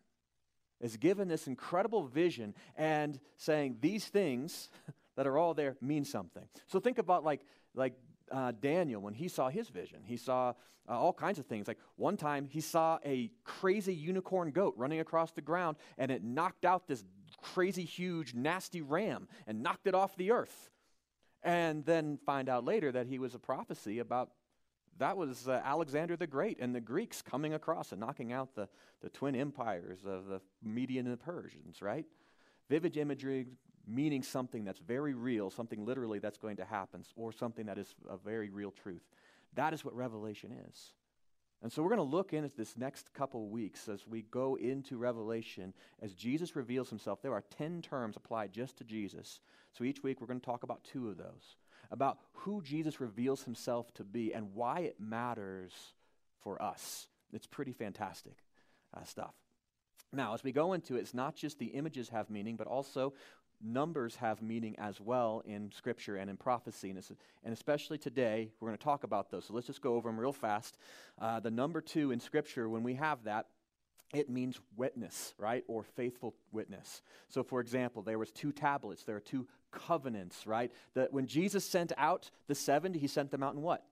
is 0.79 0.97
given 0.97 1.27
this 1.27 1.47
incredible 1.47 2.03
vision 2.03 2.53
and 2.77 3.19
saying 3.37 3.77
these 3.81 4.05
things 4.05 4.69
that 5.19 5.27
are 5.27 5.37
all 5.37 5.53
there 5.53 5.75
mean 5.81 6.05
something. 6.05 6.45
So 6.67 6.79
think 6.79 6.97
about 6.97 7.25
like, 7.25 7.41
like 7.75 7.91
uh, 8.31 8.53
Daniel 8.57 9.01
when 9.01 9.13
he 9.13 9.27
saw 9.27 9.49
his 9.49 9.67
vision. 9.67 9.99
He 10.05 10.15
saw 10.15 10.53
uh, 10.87 10.97
all 10.97 11.11
kinds 11.11 11.39
of 11.39 11.45
things. 11.45 11.67
Like 11.67 11.77
one 11.97 12.15
time 12.15 12.47
he 12.49 12.61
saw 12.61 12.99
a 13.05 13.29
crazy 13.43 13.93
unicorn 13.93 14.51
goat 14.51 14.75
running 14.77 15.01
across 15.01 15.33
the 15.33 15.41
ground 15.41 15.75
and 15.97 16.09
it 16.09 16.23
knocked 16.23 16.63
out 16.63 16.87
this 16.87 17.03
crazy, 17.41 17.83
huge, 17.83 18.33
nasty 18.33 18.81
ram 18.81 19.27
and 19.45 19.61
knocked 19.61 19.87
it 19.87 19.93
off 19.93 20.15
the 20.15 20.31
earth. 20.31 20.69
And 21.43 21.83
then 21.83 22.17
find 22.25 22.47
out 22.47 22.63
later 22.63 22.89
that 22.93 23.07
he 23.07 23.19
was 23.19 23.35
a 23.35 23.39
prophecy 23.39 23.99
about 23.99 24.29
that 24.99 25.17
was 25.17 25.49
uh, 25.49 25.61
Alexander 25.65 26.15
the 26.15 26.27
Great 26.27 26.61
and 26.61 26.73
the 26.73 26.79
Greeks 26.79 27.21
coming 27.21 27.53
across 27.53 27.91
and 27.91 27.99
knocking 27.99 28.31
out 28.31 28.55
the, 28.55 28.69
the 29.01 29.09
twin 29.09 29.35
empires 29.35 29.99
of 30.05 30.27
the 30.27 30.39
Median 30.63 31.07
and 31.07 31.13
the 31.13 31.17
Persians, 31.17 31.81
right? 31.81 32.05
Vivid 32.69 32.95
imagery, 32.95 33.47
meaning 33.89 34.23
something 34.23 34.63
that's 34.63 34.79
very 34.79 35.13
real, 35.13 35.49
something 35.49 35.85
literally 35.85 36.19
that's 36.19 36.37
going 36.37 36.57
to 36.57 36.65
happen, 36.65 37.03
or 37.15 37.31
something 37.31 37.65
that 37.65 37.77
is 37.77 37.93
a 38.09 38.17
very 38.17 38.49
real 38.49 38.71
truth. 38.71 39.03
That 39.55 39.73
is 39.73 39.83
what 39.83 39.95
Revelation 39.95 40.51
is. 40.69 40.93
And 41.61 41.71
so 41.71 41.81
we're 41.81 41.89
going 41.89 41.97
to 41.97 42.15
look 42.15 42.31
into 42.31 42.55
this 42.55 42.77
next 42.77 43.13
couple 43.13 43.49
weeks 43.49 43.89
as 43.89 44.07
we 44.07 44.21
go 44.21 44.55
into 44.55 44.97
Revelation, 44.97 45.73
as 46.01 46.13
Jesus 46.13 46.55
reveals 46.55 46.89
himself. 46.89 47.21
There 47.21 47.33
are 47.33 47.43
10 47.57 47.81
terms 47.81 48.15
applied 48.15 48.53
just 48.53 48.77
to 48.77 48.85
Jesus. 48.85 49.41
So 49.73 49.83
each 49.83 50.01
week 50.01 50.21
we're 50.21 50.27
going 50.27 50.39
to 50.39 50.45
talk 50.45 50.63
about 50.63 50.85
two 50.85 51.09
of 51.09 51.17
those 51.17 51.57
about 51.91 52.19
who 52.33 52.61
Jesus 52.61 52.99
reveals 52.99 53.43
himself 53.43 53.93
to 53.95 54.03
be 54.03 54.33
and 54.33 54.53
why 54.53 54.81
it 54.81 54.99
matters 54.99 55.73
for 56.43 56.61
us. 56.61 57.07
It's 57.33 57.47
pretty 57.47 57.73
fantastic 57.73 58.37
uh, 58.95 59.03
stuff. 59.03 59.33
Now, 60.11 60.33
as 60.33 60.43
we 60.43 60.51
go 60.51 60.73
into 60.73 60.95
it, 60.95 61.01
it's 61.01 61.13
not 61.13 61.35
just 61.35 61.59
the 61.59 61.67
images 61.67 62.09
have 62.09 62.29
meaning, 62.31 62.55
but 62.55 62.65
also 62.65 63.13
numbers 63.61 64.15
have 64.17 64.41
meaning 64.41 64.75
as 64.77 64.99
well 65.01 65.41
in 65.45 65.71
Scripture 65.71 66.15
and 66.15 66.29
in 66.29 66.37
prophecy. 66.37 66.89
And, 66.89 67.03
and 67.43 67.53
especially 67.53 67.97
today, 67.97 68.51
we're 68.59 68.67
going 68.67 68.77
to 68.77 68.83
talk 68.83 69.03
about 69.03 69.31
those. 69.31 69.45
So 69.45 69.53
let's 69.53 69.67
just 69.67 69.81
go 69.81 69.95
over 69.95 70.09
them 70.09 70.19
real 70.19 70.33
fast. 70.33 70.77
Uh, 71.19 71.39
the 71.39 71.51
number 71.51 71.81
two 71.81 72.11
in 72.11 72.19
Scripture, 72.19 72.69
when 72.69 72.83
we 72.83 72.95
have 72.95 73.23
that, 73.25 73.47
it 74.13 74.29
means 74.29 74.59
witness, 74.75 75.33
right? 75.37 75.63
Or 75.67 75.83
faithful 75.83 76.33
witness. 76.51 77.01
So, 77.27 77.43
for 77.43 77.59
example, 77.59 78.01
there 78.01 78.17
was 78.17 78.31
two 78.31 78.51
tablets. 78.51 79.03
There 79.03 79.15
are 79.15 79.21
two 79.21 79.47
covenants, 79.71 80.47
right? 80.47 80.71
That 80.95 81.13
when 81.13 81.27
Jesus 81.27 81.63
sent 81.63 81.91
out 81.97 82.31
the 82.47 82.55
70, 82.55 82.97
he 82.97 83.07
sent 83.07 83.29
them 83.29 83.43
out 83.43 83.53
in 83.53 83.61
what? 83.61 83.85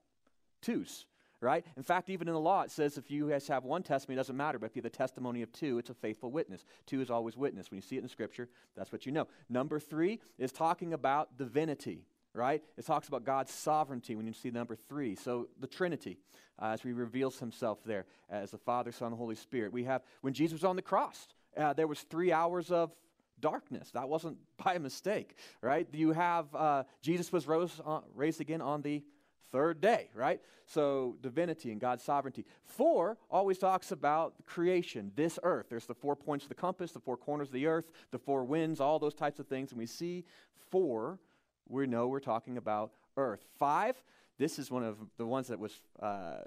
Twos 0.61 1.05
right? 1.41 1.65
In 1.75 1.83
fact, 1.83 2.09
even 2.09 2.27
in 2.27 2.33
the 2.33 2.39
law, 2.39 2.61
it 2.61 2.71
says 2.71 2.97
if 2.97 3.11
you 3.11 3.29
guys 3.29 3.47
have 3.47 3.63
one 3.63 3.83
testimony, 3.83 4.15
it 4.15 4.19
doesn't 4.19 4.37
matter. 4.37 4.57
But 4.59 4.67
if 4.67 4.75
you 4.75 4.81
have 4.81 4.91
the 4.91 4.97
testimony 4.97 5.41
of 5.41 5.51
two, 5.51 5.77
it's 5.77 5.89
a 5.89 5.93
faithful 5.93 6.31
witness. 6.31 6.65
Two 6.85 7.01
is 7.01 7.09
always 7.09 7.37
witness. 7.37 7.69
When 7.69 7.77
you 7.77 7.81
see 7.81 7.97
it 7.97 8.03
in 8.03 8.09
Scripture, 8.09 8.49
that's 8.75 8.91
what 8.91 9.05
you 9.05 9.11
know. 9.11 9.27
Number 9.49 9.79
three 9.79 10.19
is 10.37 10.51
talking 10.51 10.93
about 10.93 11.37
divinity, 11.37 12.05
right? 12.33 12.63
It 12.77 12.85
talks 12.85 13.07
about 13.07 13.23
God's 13.23 13.51
sovereignty 13.51 14.15
when 14.15 14.25
you 14.25 14.33
see 14.33 14.49
number 14.49 14.75
three. 14.75 15.15
So 15.15 15.47
the 15.59 15.67
Trinity, 15.67 16.17
uh, 16.59 16.67
as 16.67 16.81
he 16.81 16.91
reveals 16.91 17.39
himself 17.39 17.79
there 17.85 18.05
as 18.29 18.51
the 18.51 18.57
Father, 18.57 18.91
Son, 18.91 19.07
and 19.07 19.17
Holy 19.17 19.35
Spirit. 19.35 19.71
We 19.71 19.83
have, 19.83 20.01
when 20.21 20.33
Jesus 20.33 20.53
was 20.53 20.63
on 20.63 20.75
the 20.75 20.81
cross, 20.81 21.27
uh, 21.55 21.73
there 21.73 21.87
was 21.87 22.01
three 22.01 22.31
hours 22.31 22.71
of 22.71 22.91
darkness. 23.39 23.91
That 23.91 24.09
wasn't 24.09 24.37
by 24.63 24.77
mistake, 24.77 25.35
right? 25.61 25.87
You 25.91 26.11
have 26.11 26.53
uh, 26.55 26.83
Jesus 27.01 27.31
was 27.31 27.47
rose, 27.47 27.79
uh, 27.85 28.01
raised 28.15 28.41
again 28.41 28.61
on 28.61 28.81
the 28.81 29.03
third 29.51 29.81
day, 29.81 30.09
right? 30.13 30.41
So, 30.65 31.15
divinity 31.21 31.71
and 31.71 31.79
God's 31.79 32.03
sovereignty. 32.03 32.45
Four 32.65 33.17
always 33.31 33.57
talks 33.57 33.91
about 33.91 34.33
creation, 34.45 35.11
this 35.15 35.39
earth. 35.43 35.67
There's 35.69 35.85
the 35.85 35.95
four 35.95 36.15
points 36.15 36.45
of 36.45 36.49
the 36.49 36.55
compass, 36.55 36.91
the 36.91 36.99
four 36.99 37.17
corners 37.17 37.49
of 37.49 37.53
the 37.53 37.67
earth, 37.67 37.85
the 38.11 38.19
four 38.19 38.43
winds, 38.43 38.79
all 38.79 38.99
those 38.99 39.13
types 39.13 39.39
of 39.39 39.47
things. 39.47 39.71
And 39.71 39.79
we 39.79 39.85
see 39.85 40.25
four, 40.71 41.19
we 41.67 41.87
know 41.87 42.07
we're 42.07 42.19
talking 42.19 42.57
about 42.57 42.91
earth. 43.15 43.45
Five, 43.57 43.95
this 44.37 44.59
is 44.59 44.69
one 44.69 44.83
of 44.83 44.97
the 45.17 45.25
ones 45.25 45.47
that 45.47 45.59
was 45.59 45.81
uh, 46.01 46.39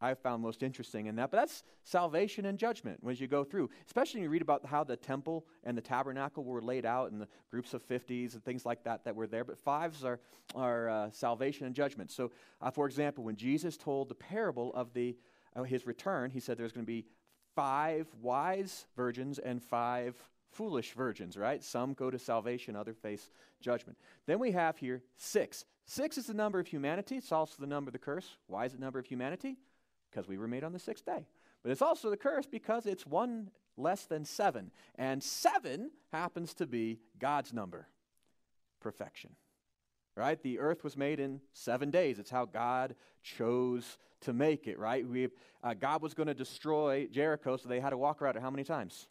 I 0.00 0.14
found 0.14 0.42
most 0.42 0.62
interesting 0.62 1.06
in 1.06 1.16
that. 1.16 1.30
But 1.30 1.38
that's 1.38 1.62
salvation 1.84 2.46
and 2.46 2.58
judgment 2.58 3.00
as 3.08 3.20
you 3.20 3.26
go 3.26 3.44
through, 3.44 3.70
especially 3.86 4.18
when 4.20 4.24
you 4.24 4.30
read 4.30 4.42
about 4.42 4.64
how 4.66 4.84
the 4.84 4.96
temple 4.96 5.46
and 5.64 5.76
the 5.76 5.82
tabernacle 5.82 6.44
were 6.44 6.62
laid 6.62 6.86
out 6.86 7.10
and 7.10 7.20
the 7.20 7.28
groups 7.50 7.74
of 7.74 7.86
50s 7.86 8.34
and 8.34 8.44
things 8.44 8.64
like 8.64 8.84
that 8.84 9.04
that 9.04 9.16
were 9.16 9.26
there. 9.26 9.44
But 9.44 9.58
fives 9.58 10.04
are, 10.04 10.20
are 10.54 10.88
uh, 10.88 11.10
salvation 11.10 11.66
and 11.66 11.74
judgment. 11.74 12.10
So, 12.10 12.30
uh, 12.60 12.70
for 12.70 12.86
example, 12.86 13.24
when 13.24 13.36
Jesus 13.36 13.76
told 13.76 14.08
the 14.08 14.14
parable 14.14 14.72
of 14.74 14.92
the, 14.94 15.16
uh, 15.56 15.64
his 15.64 15.86
return, 15.86 16.30
he 16.30 16.40
said 16.40 16.56
there's 16.56 16.72
going 16.72 16.86
to 16.86 16.92
be 16.92 17.06
five 17.54 18.06
wise 18.22 18.86
virgins 18.96 19.38
and 19.38 19.62
five 19.62 20.14
foolish 20.52 20.92
virgins, 20.92 21.36
right? 21.36 21.62
Some 21.62 21.92
go 21.94 22.10
to 22.10 22.18
salvation, 22.18 22.76
other 22.76 22.94
face 22.94 23.30
judgment. 23.60 23.98
Then 24.26 24.38
we 24.38 24.52
have 24.52 24.78
here 24.78 25.02
six. 25.16 25.64
Six 25.84 26.18
is 26.18 26.26
the 26.26 26.34
number 26.34 26.60
of 26.60 26.66
humanity. 26.66 27.16
It's 27.16 27.32
also 27.32 27.56
the 27.58 27.66
number 27.66 27.88
of 27.88 27.94
the 27.94 27.98
curse. 27.98 28.36
Why 28.46 28.64
is 28.64 28.74
it 28.74 28.76
the 28.76 28.84
number 28.84 28.98
of 28.98 29.06
humanity? 29.06 29.56
Because 30.10 30.28
we 30.28 30.38
were 30.38 30.48
made 30.48 30.64
on 30.64 30.72
the 30.72 30.78
sixth 30.78 31.04
day. 31.04 31.26
But 31.62 31.72
it's 31.72 31.82
also 31.82 32.10
the 32.10 32.16
curse 32.16 32.46
because 32.46 32.86
it's 32.86 33.06
one 33.06 33.50
less 33.76 34.04
than 34.04 34.24
seven. 34.24 34.70
And 34.96 35.22
seven 35.22 35.90
happens 36.12 36.54
to 36.54 36.66
be 36.66 37.00
God's 37.18 37.52
number 37.52 37.88
perfection. 38.80 39.30
Right? 40.16 40.42
The 40.42 40.58
earth 40.58 40.82
was 40.82 40.96
made 40.96 41.20
in 41.20 41.40
seven 41.52 41.90
days. 41.90 42.18
It's 42.18 42.30
how 42.30 42.44
God 42.44 42.96
chose 43.22 43.98
to 44.22 44.32
make 44.32 44.66
it, 44.66 44.78
right? 44.78 45.06
We, 45.06 45.28
uh, 45.62 45.74
God 45.74 46.02
was 46.02 46.12
going 46.12 46.26
to 46.26 46.34
destroy 46.34 47.06
Jericho, 47.06 47.56
so 47.56 47.68
they 47.68 47.78
had 47.78 47.90
to 47.90 47.98
walk 47.98 48.20
around 48.20 48.36
it 48.36 48.42
how 48.42 48.50
many 48.50 48.64
times? 48.64 49.06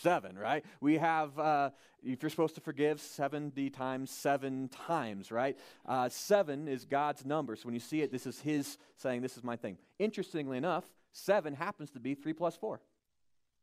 Seven, 0.00 0.38
right? 0.38 0.64
We 0.80 0.98
have, 0.98 1.38
uh, 1.38 1.70
if 2.02 2.22
you're 2.22 2.30
supposed 2.30 2.54
to 2.56 2.60
forgive, 2.60 3.00
70 3.00 3.70
times 3.70 4.10
seven 4.10 4.68
times, 4.68 5.30
right? 5.30 5.58
Uh, 5.86 6.08
seven 6.08 6.68
is 6.68 6.84
God's 6.84 7.24
number. 7.24 7.56
So 7.56 7.64
when 7.64 7.74
you 7.74 7.80
see 7.80 8.02
it, 8.02 8.10
this 8.10 8.26
is 8.26 8.40
His 8.40 8.78
saying, 8.96 9.22
This 9.22 9.36
is 9.36 9.44
my 9.44 9.56
thing. 9.56 9.78
Interestingly 9.98 10.56
enough, 10.56 10.84
seven 11.12 11.54
happens 11.54 11.90
to 11.90 12.00
be 12.00 12.14
three 12.14 12.32
plus 12.32 12.56
four. 12.56 12.80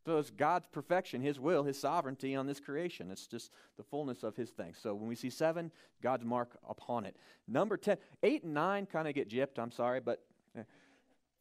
So 0.05 0.17
it's 0.17 0.29
God's 0.29 0.67
perfection, 0.67 1.21
His 1.21 1.39
will, 1.39 1.63
His 1.63 1.79
sovereignty 1.79 2.35
on 2.35 2.47
this 2.47 2.59
creation. 2.59 3.11
It's 3.11 3.27
just 3.27 3.51
the 3.77 3.83
fullness 3.83 4.23
of 4.23 4.35
His 4.35 4.49
thing. 4.49 4.73
So 4.81 4.95
when 4.95 5.07
we 5.07 5.15
see 5.15 5.29
seven, 5.29 5.71
God's 6.01 6.25
mark 6.25 6.57
upon 6.67 7.05
it. 7.05 7.17
Number 7.47 7.75
10, 7.75 7.97
eight 8.23 8.43
and 8.43 8.53
nine 8.53 8.85
kind 8.85 9.07
of 9.07 9.13
get 9.13 9.29
gypped, 9.29 9.59
I'm 9.59 9.71
sorry, 9.71 9.99
but 9.99 10.23
eh. 10.57 10.63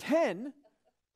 10 0.00 0.52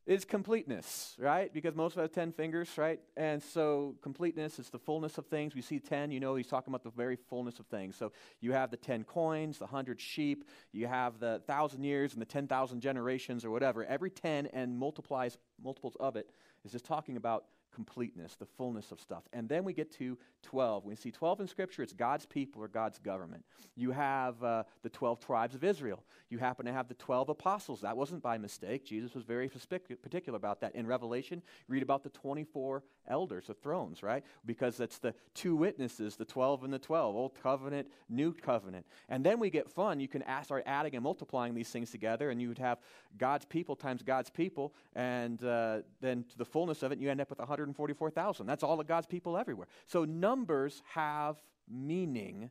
is 0.04 0.24
completeness, 0.24 1.14
right? 1.18 1.52
Because 1.52 1.74
most 1.74 1.92
of 1.92 1.98
us 1.98 2.04
have 2.04 2.12
10 2.12 2.32
fingers, 2.32 2.68
right? 2.76 3.00
And 3.16 3.42
so 3.42 3.94
completeness 4.02 4.58
is 4.58 4.68
the 4.68 4.78
fullness 4.78 5.16
of 5.18 5.26
things. 5.26 5.54
We 5.54 5.62
see 5.62 5.78
10, 5.78 6.10
you 6.10 6.18
know, 6.18 6.34
he's 6.34 6.48
talking 6.48 6.72
about 6.72 6.82
the 6.82 6.90
very 6.90 7.16
fullness 7.16 7.60
of 7.60 7.66
things. 7.66 7.96
So 7.96 8.12
you 8.40 8.52
have 8.52 8.70
the 8.70 8.76
10 8.76 9.04
coins, 9.04 9.58
the 9.58 9.66
100 9.66 10.00
sheep, 10.00 10.44
you 10.72 10.88
have 10.88 11.20
the 11.20 11.40
1,000 11.46 11.84
years 11.84 12.14
and 12.14 12.20
the 12.20 12.26
10,000 12.26 12.80
generations 12.80 13.44
or 13.44 13.50
whatever. 13.50 13.84
Every 13.84 14.10
10 14.10 14.46
and 14.46 14.76
multiplies 14.76 15.38
multiples 15.62 15.96
of 16.00 16.16
it 16.16 16.28
is 16.64 16.72
just 16.72 16.84
talking 16.84 17.16
about 17.16 17.44
completeness, 17.72 18.36
the 18.36 18.46
fullness 18.46 18.92
of 18.92 19.00
stuff. 19.00 19.24
And 19.32 19.48
then 19.48 19.64
we 19.64 19.72
get 19.72 19.90
to 19.98 20.18
12. 20.42 20.84
When 20.84 20.90
we 20.90 20.96
see 20.96 21.10
12 21.10 21.40
in 21.40 21.48
Scripture, 21.48 21.82
it's 21.82 21.92
God's 21.92 22.26
people 22.26 22.62
or 22.62 22.68
God's 22.68 22.98
government. 22.98 23.44
You 23.74 23.90
have 23.90 24.42
uh, 24.42 24.64
the 24.82 24.90
12 24.90 25.20
tribes 25.20 25.54
of 25.54 25.64
Israel. 25.64 26.02
You 26.28 26.38
happen 26.38 26.66
to 26.66 26.72
have 26.72 26.88
the 26.88 26.94
12 26.94 27.30
apostles. 27.30 27.80
That 27.80 27.96
wasn't 27.96 28.22
by 28.22 28.38
mistake. 28.38 28.84
Jesus 28.84 29.14
was 29.14 29.24
very 29.24 29.48
particular 29.48 30.36
about 30.36 30.60
that. 30.60 30.74
In 30.74 30.86
Revelation, 30.86 31.42
read 31.68 31.82
about 31.82 32.02
the 32.02 32.10
24 32.10 32.82
elders, 33.08 33.46
the 33.46 33.54
thrones, 33.54 34.02
right? 34.02 34.24
Because 34.44 34.76
that's 34.76 34.98
the 34.98 35.14
two 35.34 35.56
witnesses, 35.56 36.16
the 36.16 36.24
12 36.24 36.64
and 36.64 36.72
the 36.72 36.78
12, 36.78 37.16
Old 37.16 37.34
Covenant, 37.42 37.88
New 38.08 38.32
Covenant. 38.32 38.86
And 39.08 39.24
then 39.24 39.38
we 39.38 39.50
get 39.50 39.70
fun. 39.70 40.00
You 40.00 40.08
can 40.08 40.22
start 40.42 40.62
adding 40.66 40.94
and 40.94 41.02
multiplying 41.02 41.54
these 41.54 41.68
things 41.68 41.90
together, 41.90 42.30
and 42.30 42.40
you 42.40 42.48
would 42.48 42.58
have 42.58 42.78
God's 43.18 43.44
people 43.44 43.76
times 43.76 44.02
God's 44.02 44.30
people, 44.30 44.74
and 44.94 45.42
uh, 45.44 45.78
then 46.00 46.24
to 46.30 46.38
the 46.38 46.44
fullness 46.44 46.82
of 46.82 46.92
it, 46.92 46.98
you 46.98 47.10
end 47.10 47.20
up 47.20 47.30
with 47.30 47.40
144,000. 47.68 48.46
That's 48.46 48.62
all 48.62 48.80
of 48.80 48.86
God's 48.86 49.06
people 49.06 49.36
everywhere. 49.36 49.68
So 49.86 50.04
numbers 50.04 50.82
have 50.94 51.36
meaning 51.68 52.50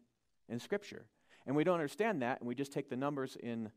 in 0.50 0.60
Scripture. 0.60 1.06
And 1.46 1.56
we 1.56 1.64
don't 1.64 1.76
understand 1.76 2.22
that, 2.22 2.40
and 2.40 2.48
we 2.48 2.56
just 2.56 2.72
take 2.72 2.90
the 2.90 2.96
numbers 2.96 3.36
in 3.36 3.72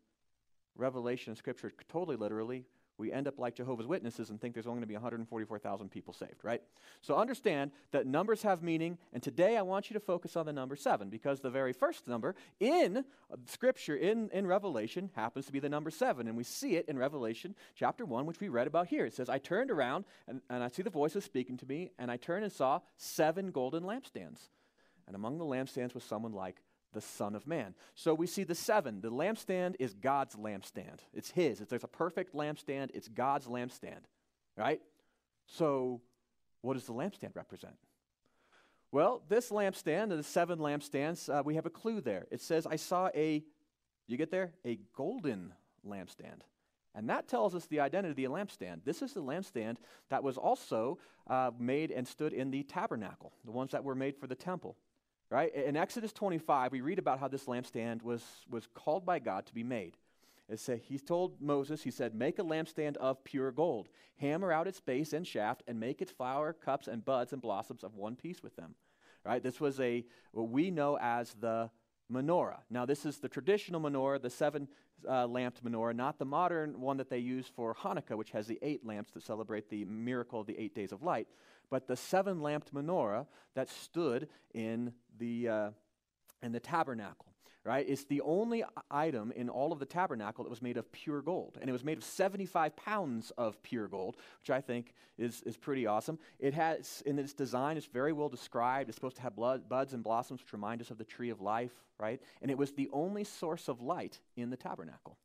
Revelation 0.76 1.30
and 1.30 1.38
Scripture 1.38 1.72
totally 1.88 2.16
literally 2.16 2.64
we 2.96 3.12
end 3.12 3.26
up 3.26 3.38
like 3.38 3.56
Jehovah's 3.56 3.86
Witnesses 3.86 4.30
and 4.30 4.40
think 4.40 4.54
there's 4.54 4.66
only 4.66 4.76
going 4.76 4.82
to 4.82 4.88
be 4.88 4.94
144,000 4.94 5.90
people 5.90 6.14
saved, 6.14 6.44
right? 6.44 6.62
So 7.00 7.16
understand 7.16 7.72
that 7.90 8.06
numbers 8.06 8.42
have 8.42 8.62
meaning, 8.62 8.98
and 9.12 9.22
today 9.22 9.56
I 9.56 9.62
want 9.62 9.90
you 9.90 9.94
to 9.94 10.00
focus 10.00 10.36
on 10.36 10.46
the 10.46 10.52
number 10.52 10.76
seven 10.76 11.08
because 11.08 11.40
the 11.40 11.50
very 11.50 11.72
first 11.72 12.06
number 12.06 12.36
in 12.60 12.98
uh, 12.98 13.02
Scripture, 13.46 13.96
in, 13.96 14.30
in 14.32 14.46
Revelation, 14.46 15.10
happens 15.14 15.46
to 15.46 15.52
be 15.52 15.58
the 15.58 15.68
number 15.68 15.90
seven, 15.90 16.28
and 16.28 16.36
we 16.36 16.44
see 16.44 16.76
it 16.76 16.88
in 16.88 16.96
Revelation 16.96 17.54
chapter 17.74 18.04
1, 18.04 18.26
which 18.26 18.40
we 18.40 18.48
read 18.48 18.66
about 18.66 18.86
here. 18.86 19.06
It 19.06 19.14
says, 19.14 19.28
I 19.28 19.38
turned 19.38 19.70
around, 19.70 20.04
and, 20.28 20.40
and 20.48 20.62
I 20.62 20.68
see 20.68 20.82
the 20.82 20.90
voices 20.90 21.24
speaking 21.24 21.56
to 21.58 21.66
me, 21.66 21.90
and 21.98 22.10
I 22.10 22.16
turned 22.16 22.44
and 22.44 22.52
saw 22.52 22.80
seven 22.96 23.50
golden 23.50 23.82
lampstands. 23.82 24.50
And 25.06 25.16
among 25.16 25.38
the 25.38 25.44
lampstands 25.44 25.94
was 25.94 26.04
someone 26.04 26.32
like 26.32 26.62
the 26.94 27.00
Son 27.00 27.34
of 27.34 27.46
Man. 27.46 27.74
So 27.94 28.14
we 28.14 28.26
see 28.26 28.44
the 28.44 28.54
seven. 28.54 29.00
The 29.00 29.10
lampstand 29.10 29.74
is 29.78 29.92
God's 29.92 30.36
lampstand. 30.36 31.00
It's 31.12 31.30
His. 31.30 31.60
It's, 31.60 31.70
there's 31.70 31.84
a 31.84 31.88
perfect 31.88 32.34
lampstand. 32.34 32.90
It's 32.94 33.08
God's 33.08 33.46
lampstand, 33.46 34.04
right? 34.56 34.80
So 35.46 36.00
what 36.62 36.74
does 36.74 36.86
the 36.86 36.94
lampstand 36.94 37.34
represent? 37.36 37.74
Well, 38.90 39.22
this 39.28 39.50
lampstand, 39.50 40.10
the 40.10 40.22
seven 40.22 40.60
lampstands, 40.60 41.28
uh, 41.28 41.42
we 41.44 41.56
have 41.56 41.66
a 41.66 41.70
clue 41.70 42.00
there. 42.00 42.26
It 42.30 42.40
says, 42.40 42.66
I 42.66 42.76
saw 42.76 43.10
a, 43.14 43.42
you 44.06 44.16
get 44.16 44.30
there? 44.30 44.52
A 44.64 44.78
golden 44.96 45.52
lampstand. 45.86 46.42
And 46.94 47.10
that 47.10 47.26
tells 47.26 47.54
us 47.56 47.66
the 47.66 47.80
identity 47.80 48.24
of 48.24 48.32
the 48.32 48.38
lampstand. 48.38 48.84
This 48.84 49.02
is 49.02 49.12
the 49.12 49.22
lampstand 49.22 49.78
that 50.10 50.22
was 50.22 50.38
also 50.38 50.98
uh, 51.28 51.50
made 51.58 51.90
and 51.90 52.06
stood 52.06 52.32
in 52.32 52.52
the 52.52 52.62
tabernacle, 52.62 53.32
the 53.44 53.50
ones 53.50 53.72
that 53.72 53.82
were 53.82 53.96
made 53.96 54.16
for 54.16 54.28
the 54.28 54.36
temple. 54.36 54.76
Right? 55.30 55.54
In 55.54 55.76
Exodus 55.76 56.12
25, 56.12 56.72
we 56.72 56.80
read 56.80 56.98
about 56.98 57.18
how 57.18 57.28
this 57.28 57.46
lampstand 57.46 58.02
was, 58.02 58.22
was 58.48 58.68
called 58.74 59.04
by 59.04 59.18
God 59.18 59.46
to 59.46 59.54
be 59.54 59.64
made. 59.64 59.96
It 60.48 60.60
said, 60.60 60.80
he 60.84 60.98
told 60.98 61.40
Moses, 61.40 61.82
he 61.82 61.90
said, 61.90 62.14
make 62.14 62.38
a 62.38 62.42
lampstand 62.42 62.96
of 62.98 63.24
pure 63.24 63.50
gold. 63.50 63.88
Hammer 64.18 64.52
out 64.52 64.68
its 64.68 64.80
base 64.80 65.14
and 65.14 65.26
shaft, 65.26 65.62
and 65.66 65.80
make 65.80 66.02
its 66.02 66.12
flower, 66.12 66.52
cups, 66.52 66.86
and 66.86 67.04
buds 67.04 67.32
and 67.32 67.40
blossoms 67.40 67.82
of 67.82 67.94
one 67.94 68.14
piece 68.14 68.42
with 68.42 68.54
them. 68.56 68.74
Right? 69.24 69.42
This 69.42 69.58
was 69.58 69.80
a 69.80 70.04
what 70.32 70.50
we 70.50 70.70
know 70.70 70.98
as 71.00 71.34
the 71.40 71.70
menorah. 72.12 72.58
Now, 72.68 72.84
this 72.84 73.06
is 73.06 73.18
the 73.18 73.28
traditional 73.28 73.80
menorah, 73.80 74.20
the 74.20 74.28
seven 74.28 74.68
uh, 75.08 75.26
lamped 75.26 75.64
menorah, 75.64 75.96
not 75.96 76.18
the 76.18 76.26
modern 76.26 76.78
one 76.78 76.98
that 76.98 77.08
they 77.08 77.18
use 77.18 77.46
for 77.56 77.74
Hanukkah, 77.74 78.16
which 78.16 78.32
has 78.32 78.46
the 78.46 78.58
eight 78.60 78.84
lamps 78.84 79.10
to 79.12 79.22
celebrate 79.22 79.70
the 79.70 79.86
miracle 79.86 80.40
of 80.40 80.46
the 80.46 80.58
eight 80.60 80.74
days 80.74 80.92
of 80.92 81.02
light 81.02 81.26
but 81.70 81.86
the 81.86 81.96
seven 81.96 82.40
lamped 82.40 82.72
menorah 82.74 83.26
that 83.54 83.68
stood 83.68 84.28
in 84.52 84.92
the, 85.18 85.48
uh, 85.48 85.70
in 86.42 86.52
the 86.52 86.60
tabernacle. 86.60 87.26
right? 87.64 87.86
It's 87.88 88.04
the 88.04 88.20
only 88.20 88.62
item 88.90 89.32
in 89.32 89.48
all 89.48 89.72
of 89.72 89.78
the 89.78 89.86
tabernacle 89.86 90.44
that 90.44 90.50
was 90.50 90.60
made 90.60 90.76
of 90.76 90.92
pure 90.92 91.22
gold. 91.22 91.56
And 91.60 91.70
it 91.70 91.72
was 91.72 91.82
made 91.82 91.96
of 91.96 92.04
75 92.04 92.76
pounds 92.76 93.32
of 93.38 93.62
pure 93.62 93.88
gold, 93.88 94.16
which 94.40 94.50
I 94.50 94.60
think 94.60 94.92
is, 95.16 95.42
is 95.42 95.56
pretty 95.56 95.86
awesome. 95.86 96.18
It 96.38 96.52
has, 96.54 97.02
in 97.06 97.18
its 97.18 97.32
design, 97.32 97.78
it's 97.78 97.86
very 97.86 98.12
well 98.12 98.28
described. 98.28 98.90
It's 98.90 98.96
supposed 98.96 99.16
to 99.16 99.22
have 99.22 99.34
blood, 99.34 99.68
buds 99.68 99.94
and 99.94 100.04
blossoms 100.04 100.40
which 100.42 100.52
remind 100.52 100.82
us 100.82 100.90
of 100.90 100.98
the 100.98 101.04
tree 101.04 101.30
of 101.30 101.40
life, 101.40 101.72
right? 101.98 102.20
And 102.42 102.50
it 102.50 102.58
was 102.58 102.72
the 102.72 102.90
only 102.92 103.24
source 103.24 103.68
of 103.68 103.80
light 103.80 104.20
in 104.36 104.50
the 104.50 104.56
tabernacle, 104.58 105.16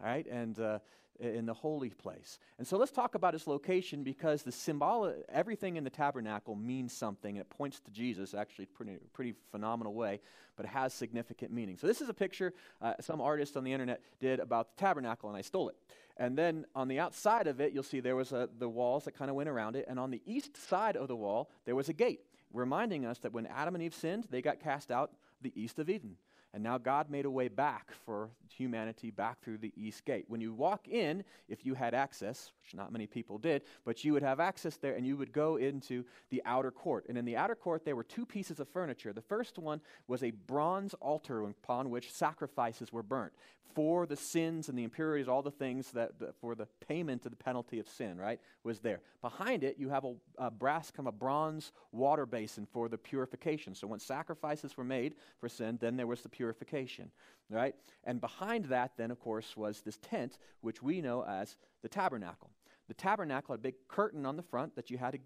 all 0.00 0.06
right? 0.06 0.26
And 0.26 0.58
uh, 0.60 0.78
in 1.20 1.46
the 1.46 1.54
holy 1.54 1.90
place. 1.90 2.38
And 2.58 2.66
so 2.66 2.76
let's 2.76 2.90
talk 2.90 3.14
about 3.14 3.34
its 3.34 3.46
location 3.46 4.02
because 4.02 4.42
the 4.42 4.52
symbol, 4.52 5.14
everything 5.28 5.76
in 5.76 5.84
the 5.84 5.90
tabernacle 5.90 6.56
means 6.56 6.92
something. 6.92 7.36
It 7.36 7.48
points 7.48 7.80
to 7.80 7.90
Jesus, 7.90 8.34
actually, 8.34 8.66
pretty 8.66 8.98
pretty 9.12 9.34
phenomenal 9.50 9.94
way, 9.94 10.20
but 10.56 10.66
it 10.66 10.70
has 10.70 10.92
significant 10.92 11.52
meaning. 11.52 11.76
So 11.76 11.86
this 11.86 12.00
is 12.00 12.08
a 12.08 12.14
picture 12.14 12.52
uh, 12.80 12.94
some 13.00 13.20
artist 13.20 13.56
on 13.56 13.64
the 13.64 13.72
internet 13.72 14.00
did 14.20 14.40
about 14.40 14.76
the 14.76 14.80
tabernacle, 14.80 15.28
and 15.28 15.38
I 15.38 15.42
stole 15.42 15.68
it. 15.68 15.76
And 16.16 16.36
then 16.36 16.66
on 16.74 16.88
the 16.88 16.98
outside 16.98 17.46
of 17.46 17.60
it, 17.60 17.72
you'll 17.72 17.82
see 17.82 18.00
there 18.00 18.16
was 18.16 18.32
a, 18.32 18.48
the 18.58 18.68
walls 18.68 19.04
that 19.04 19.16
kind 19.16 19.30
of 19.30 19.36
went 19.36 19.48
around 19.48 19.76
it, 19.76 19.86
and 19.88 19.98
on 19.98 20.10
the 20.10 20.22
east 20.26 20.56
side 20.56 20.96
of 20.96 21.08
the 21.08 21.16
wall 21.16 21.50
there 21.64 21.76
was 21.76 21.88
a 21.88 21.92
gate, 21.92 22.20
reminding 22.52 23.06
us 23.06 23.18
that 23.20 23.32
when 23.32 23.46
Adam 23.46 23.74
and 23.74 23.84
Eve 23.84 23.94
sinned, 23.94 24.26
they 24.30 24.42
got 24.42 24.60
cast 24.60 24.90
out 24.90 25.12
the 25.40 25.52
east 25.54 25.78
of 25.78 25.88
Eden. 25.88 26.16
And 26.54 26.62
now 26.62 26.76
God 26.76 27.08
made 27.08 27.24
a 27.24 27.30
way 27.30 27.48
back 27.48 27.92
for 28.04 28.28
humanity 28.46 29.10
back 29.10 29.40
through 29.40 29.58
the 29.58 29.72
east 29.74 30.04
gate. 30.04 30.26
When 30.28 30.40
you 30.40 30.52
walk 30.52 30.86
in, 30.86 31.24
if 31.48 31.64
you 31.64 31.74
had 31.74 31.94
access, 31.94 32.52
which 32.62 32.74
not 32.74 32.92
many 32.92 33.06
people 33.06 33.38
did, 33.38 33.62
but 33.86 34.04
you 34.04 34.12
would 34.12 34.22
have 34.22 34.38
access 34.38 34.76
there 34.76 34.94
and 34.94 35.06
you 35.06 35.16
would 35.16 35.32
go 35.32 35.56
into 35.56 36.04
the 36.30 36.42
outer 36.44 36.70
court. 36.70 37.06
And 37.08 37.16
in 37.16 37.24
the 37.24 37.36
outer 37.36 37.54
court, 37.54 37.86
there 37.86 37.96
were 37.96 38.04
two 38.04 38.26
pieces 38.26 38.60
of 38.60 38.68
furniture. 38.68 39.14
The 39.14 39.22
first 39.22 39.58
one 39.58 39.80
was 40.08 40.22
a 40.22 40.30
bronze 40.30 40.94
altar 41.00 41.42
upon 41.42 41.88
which 41.88 42.12
sacrifices 42.12 42.92
were 42.92 43.02
burnt 43.02 43.32
for 43.74 44.06
the 44.06 44.16
sins 44.16 44.68
and 44.68 44.78
the 44.78 44.84
impurities, 44.84 45.28
all 45.28 45.42
the 45.42 45.50
things 45.50 45.90
that, 45.92 46.18
that 46.18 46.34
for 46.40 46.54
the 46.54 46.66
payment 46.86 47.24
of 47.24 47.30
the 47.32 47.36
penalty 47.36 47.78
of 47.78 47.88
sin, 47.88 48.18
right, 48.18 48.40
was 48.64 48.80
there. 48.80 49.00
Behind 49.20 49.64
it, 49.64 49.76
you 49.78 49.88
have 49.88 50.04
a, 50.04 50.14
a 50.38 50.50
brass, 50.50 50.90
kind 50.90 51.06
of 51.06 51.14
a 51.14 51.16
bronze 51.16 51.72
water 51.90 52.26
basin 52.26 52.66
for 52.70 52.88
the 52.88 52.98
purification. 52.98 53.74
So 53.74 53.86
when 53.86 54.00
sacrifices 54.00 54.76
were 54.76 54.84
made 54.84 55.14
for 55.40 55.48
sin, 55.48 55.78
then 55.80 55.96
there 55.96 56.06
was 56.06 56.22
the 56.22 56.28
purification, 56.28 56.41
right? 57.50 57.74
And 58.04 58.20
behind 58.20 58.66
that, 58.66 58.92
then, 58.96 59.10
of 59.10 59.20
course, 59.20 59.56
was 59.56 59.82
this 59.82 59.98
tent, 59.98 60.38
which 60.60 60.82
we 60.82 61.00
know 61.00 61.24
as 61.24 61.56
the 61.82 61.88
tabernacle. 61.88 62.50
The 62.88 62.94
tabernacle 62.94 63.52
had 63.52 63.60
a 63.60 63.62
big 63.62 63.74
curtain 63.88 64.26
on 64.26 64.36
the 64.36 64.42
front 64.42 64.74
that 64.76 64.90
you 64.90 64.98
had 64.98 65.12
to, 65.12 65.18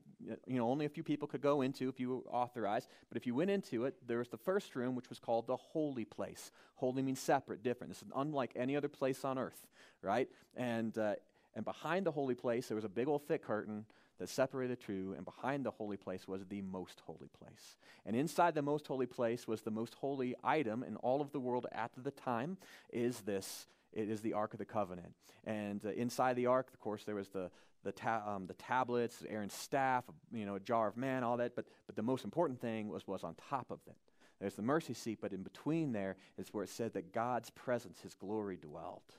you 0.46 0.58
know, 0.58 0.68
only 0.68 0.84
a 0.84 0.88
few 0.88 1.02
people 1.02 1.26
could 1.26 1.40
go 1.40 1.62
into 1.62 1.88
if 1.88 1.98
you 1.98 2.10
were 2.10 2.30
authorized. 2.30 2.88
But 3.08 3.16
if 3.16 3.26
you 3.26 3.34
went 3.34 3.50
into 3.50 3.86
it, 3.86 3.94
there 4.06 4.18
was 4.18 4.28
the 4.28 4.36
first 4.36 4.76
room, 4.76 4.94
which 4.94 5.08
was 5.08 5.18
called 5.18 5.46
the 5.46 5.56
holy 5.56 6.04
place. 6.04 6.52
Holy 6.74 7.02
means 7.02 7.18
separate, 7.18 7.62
different. 7.62 7.92
This 7.92 8.02
is 8.02 8.08
unlike 8.14 8.52
any 8.56 8.76
other 8.76 8.88
place 8.88 9.24
on 9.24 9.38
earth, 9.38 9.66
right? 10.02 10.28
And, 10.54 10.96
uh, 10.98 11.14
and 11.54 11.64
behind 11.64 12.06
the 12.06 12.12
holy 12.12 12.34
place, 12.34 12.68
there 12.68 12.76
was 12.76 12.84
a 12.84 12.90
big 12.90 13.08
old 13.08 13.26
thick 13.26 13.42
curtain 13.42 13.86
that 14.18 14.28
separated 14.28 14.78
the 14.78 14.82
two, 14.82 15.14
and 15.16 15.24
behind 15.24 15.64
the 15.64 15.70
holy 15.70 15.96
place 15.96 16.26
was 16.26 16.44
the 16.46 16.62
most 16.62 17.02
holy 17.06 17.28
place. 17.38 17.76
And 18.04 18.16
inside 18.16 18.54
the 18.54 18.62
most 18.62 18.86
holy 18.86 19.06
place 19.06 19.46
was 19.46 19.62
the 19.62 19.70
most 19.70 19.94
holy 19.94 20.34
item 20.42 20.82
in 20.82 20.96
all 20.96 21.20
of 21.20 21.32
the 21.32 21.40
world 21.40 21.66
at 21.72 21.90
the 21.96 22.10
time 22.10 22.56
is 22.92 23.20
this 23.20 23.66
it 23.92 24.10
is 24.10 24.20
the 24.20 24.34
Ark 24.34 24.52
of 24.52 24.58
the 24.58 24.64
Covenant. 24.66 25.14
And 25.44 25.84
uh, 25.84 25.90
inside 25.90 26.36
the 26.36 26.46
Ark, 26.46 26.68
of 26.72 26.80
course, 26.80 27.04
there 27.04 27.14
was 27.14 27.28
the, 27.28 27.50
the, 27.82 27.92
ta- 27.92 28.22
um, 28.26 28.46
the 28.46 28.54
tablets, 28.54 29.24
Aaron's 29.28 29.54
staff, 29.54 30.04
you 30.32 30.44
know, 30.44 30.56
a 30.56 30.60
jar 30.60 30.88
of 30.88 30.98
man, 30.98 31.24
all 31.24 31.38
that. 31.38 31.56
But, 31.56 31.64
but 31.86 31.96
the 31.96 32.02
most 32.02 32.24
important 32.24 32.60
thing 32.60 32.88
was, 32.88 33.06
was 33.06 33.24
on 33.24 33.34
top 33.48 33.70
of 33.70 33.78
it. 33.86 33.96
There's 34.38 34.54
the 34.54 34.62
mercy 34.62 34.92
seat, 34.92 35.18
but 35.22 35.32
in 35.32 35.42
between 35.42 35.92
there 35.92 36.16
is 36.36 36.48
where 36.52 36.64
it 36.64 36.68
said 36.68 36.92
that 36.92 37.12
God's 37.12 37.48
presence, 37.50 38.00
his 38.02 38.14
glory 38.14 38.58
dwelt. 38.58 39.14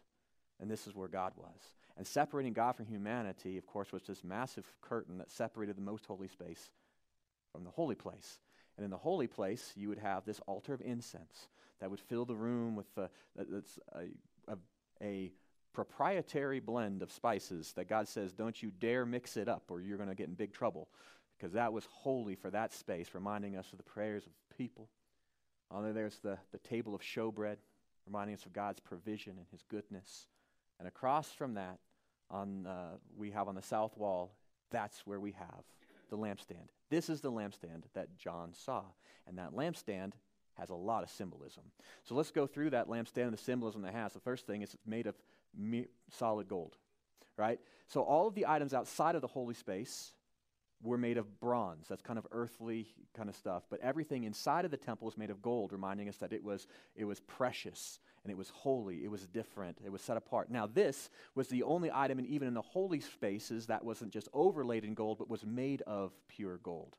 And 0.60 0.70
this 0.70 0.86
is 0.86 0.94
where 0.94 1.08
God 1.08 1.34
was. 1.36 1.74
And 1.98 2.06
separating 2.06 2.54
God 2.54 2.76
from 2.76 2.86
humanity, 2.86 3.58
of 3.58 3.66
course, 3.66 3.92
was 3.92 4.04
this 4.04 4.24
massive 4.24 4.72
curtain 4.82 5.18
that 5.18 5.32
separated 5.32 5.76
the 5.76 5.82
most 5.82 6.06
holy 6.06 6.28
space 6.28 6.70
from 7.52 7.64
the 7.64 7.72
holy 7.72 7.96
place. 7.96 8.40
And 8.78 8.84
in 8.84 8.92
the 8.92 8.98
holy 8.98 9.26
place, 9.26 9.74
you 9.76 9.90
would 9.90 9.98
have 9.98 10.24
this 10.24 10.40
altar 10.46 10.74
of 10.74 10.82
incense 10.82 11.48
that 11.80 11.90
would 11.90 12.00
fill 12.00 12.26
the 12.26 12.36
room 12.36 12.76
with 12.76 12.86
a, 12.98 13.10
a, 14.48 14.58
a 15.02 15.32
proprietary 15.74 16.60
blend 16.60 17.02
of 17.02 17.12
spices 17.12 17.74
that 17.74 17.90
God 17.90 18.08
says, 18.08 18.34
don't 18.34 18.62
you 18.62 18.72
dare 18.80 19.06
mix 19.06 19.36
it 19.36 19.48
up 19.48 19.64
or 19.70 19.82
you're 19.82 19.98
going 19.98 20.10
to 20.10 20.16
get 20.16 20.28
in 20.28 20.36
big 20.36 20.54
trouble. 20.54 20.88
Because 21.38 21.54
that 21.54 21.74
was 21.74 21.88
holy 21.92 22.36
for 22.36 22.50
that 22.52 22.74
space, 22.74 23.10
reminding 23.14 23.56
us 23.58 23.72
of 23.72 23.78
the 23.78 23.84
prayers 23.84 24.26
of 24.26 24.58
people. 24.58 24.90
On 25.70 25.84
there, 25.84 25.94
there's 25.94 26.20
the, 26.20 26.38
the 26.52 26.58
table 26.60 26.96
of 26.96 27.02
showbread, 27.02 27.58
reminding 28.06 28.36
us 28.36 28.46
of 28.46 28.54
God's 28.54 28.80
provision 28.80 29.34
and 29.38 29.46
his 29.52 29.64
goodness. 29.70 30.28
And 30.80 30.88
across 30.88 31.32
from 31.32 31.56
that, 31.56 31.78
on, 32.30 32.66
uh, 32.66 32.98
we 33.18 33.32
have 33.32 33.48
on 33.48 33.56
the 33.56 33.62
south 33.62 33.98
wall, 33.98 34.34
that's 34.70 35.06
where 35.06 35.20
we 35.20 35.32
have 35.32 35.64
the 36.10 36.18
lampstand. 36.18 36.70
This 36.90 37.10
is 37.10 37.22
the 37.22 37.32
lampstand 37.32 37.84
that 37.94 38.18
John 38.18 38.54
saw. 38.54 38.84
And 39.28 39.38
that 39.38 39.54
lampstand 39.54 40.14
has 40.56 40.70
a 40.70 40.76
lot 40.76 41.04
of 41.04 41.10
symbolism. 41.10 41.64
So 42.04 42.16
let's 42.16 42.32
go 42.32 42.48
through 42.48 42.72
that 42.72 42.88
lampstand 42.88 43.24
and 43.24 43.34
the 43.34 43.38
symbolism 43.38 43.86
it 43.86 43.94
has. 43.94 44.14
The 44.14 44.20
first 44.20 44.48
thing 44.48 44.62
is 44.62 44.74
it's 44.74 44.88
made 44.88 45.08
of 45.08 45.16
solid 46.10 46.48
gold, 46.48 46.76
right? 47.38 47.60
So 47.88 48.02
all 48.02 48.28
of 48.28 48.36
the 48.36 48.46
items 48.48 48.74
outside 48.74 49.16
of 49.16 49.22
the 49.22 49.28
holy 49.28 49.54
space 49.54 50.14
were 50.84 50.98
made 50.98 51.18
of 51.18 51.40
bronze. 51.40 51.88
That's 51.88 52.02
kind 52.02 52.20
of 52.20 52.28
earthly 52.32 52.88
kind 53.16 53.30
of 53.30 53.36
stuff. 53.36 53.64
But 53.70 53.82
everything 53.82 54.24
inside 54.24 54.66
of 54.66 54.72
the 54.72 54.78
temple 54.78 55.06
was 55.06 55.18
made 55.18 55.30
of 55.30 55.42
gold, 55.42 55.72
reminding 55.72 56.08
us 56.08 56.18
that 56.18 56.34
it 56.34 56.44
was, 56.44 56.68
it 56.96 57.06
was 57.06 57.20
precious 57.22 58.00
and 58.24 58.32
it 58.32 58.38
was 58.38 58.50
holy. 58.50 59.04
It 59.04 59.12
was 59.12 59.26
different. 59.28 59.80
It 59.84 59.92
was 59.92 60.02
set 60.02 60.18
apart. 60.18 60.52
Now, 60.52 60.68
this 60.68 61.10
was 61.34 61.48
the 61.48 61.64
only 61.64 61.90
item, 61.92 62.20
and 62.20 62.28
even 62.28 62.48
in 62.48 62.54
the 62.54 62.62
holy 62.62 63.00
spaces, 63.00 63.68
that 63.68 63.84
wasn't 63.84 64.12
just 64.12 64.28
overlaid 64.34 64.84
in 64.84 64.94
gold, 64.94 65.18
but 65.18 65.30
was 65.30 65.46
made 65.46 65.82
of 65.84 66.12
pure 66.28 66.58
gold. 66.58 66.96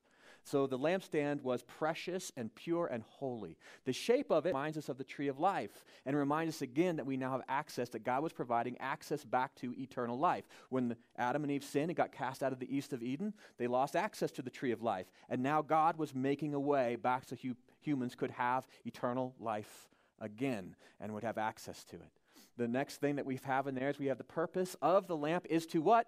So 0.48 0.66
the 0.66 0.78
lampstand 0.78 1.42
was 1.42 1.62
precious 1.62 2.32
and 2.34 2.54
pure 2.54 2.86
and 2.86 3.02
holy. 3.02 3.58
The 3.84 3.92
shape 3.92 4.30
of 4.30 4.46
it 4.46 4.50
reminds 4.50 4.78
us 4.78 4.88
of 4.88 4.96
the 4.96 5.04
tree 5.04 5.28
of 5.28 5.38
life 5.38 5.84
and 6.06 6.16
reminds 6.16 6.56
us 6.56 6.62
again 6.62 6.96
that 6.96 7.04
we 7.04 7.18
now 7.18 7.32
have 7.32 7.42
access, 7.48 7.90
that 7.90 8.02
God 8.02 8.22
was 8.22 8.32
providing 8.32 8.78
access 8.80 9.24
back 9.24 9.54
to 9.56 9.74
eternal 9.78 10.18
life. 10.18 10.44
When 10.70 10.96
Adam 11.18 11.42
and 11.42 11.52
Eve 11.52 11.64
sinned 11.64 11.90
and 11.90 11.96
got 11.96 12.12
cast 12.12 12.42
out 12.42 12.52
of 12.52 12.60
the 12.60 12.74
east 12.74 12.94
of 12.94 13.02
Eden, 13.02 13.34
they 13.58 13.66
lost 13.66 13.94
access 13.94 14.30
to 14.32 14.42
the 14.42 14.48
tree 14.48 14.72
of 14.72 14.82
life. 14.82 15.06
And 15.28 15.42
now 15.42 15.60
God 15.60 15.98
was 15.98 16.14
making 16.14 16.54
a 16.54 16.60
way 16.60 16.96
back 16.96 17.24
so 17.28 17.36
hu- 17.36 17.54
humans 17.80 18.14
could 18.14 18.30
have 18.30 18.66
eternal 18.86 19.34
life 19.38 19.90
again 20.18 20.76
and 20.98 21.12
would 21.12 21.24
have 21.24 21.36
access 21.36 21.84
to 21.84 21.96
it. 21.96 22.10
The 22.56 22.68
next 22.68 23.02
thing 23.02 23.16
that 23.16 23.26
we 23.26 23.38
have 23.44 23.66
in 23.66 23.74
there 23.74 23.90
is 23.90 23.98
we 23.98 24.06
have 24.06 24.18
the 24.18 24.24
purpose 24.24 24.76
of 24.80 25.08
the 25.08 25.16
lamp 25.16 25.46
is 25.50 25.66
to 25.66 25.82
what? 25.82 26.06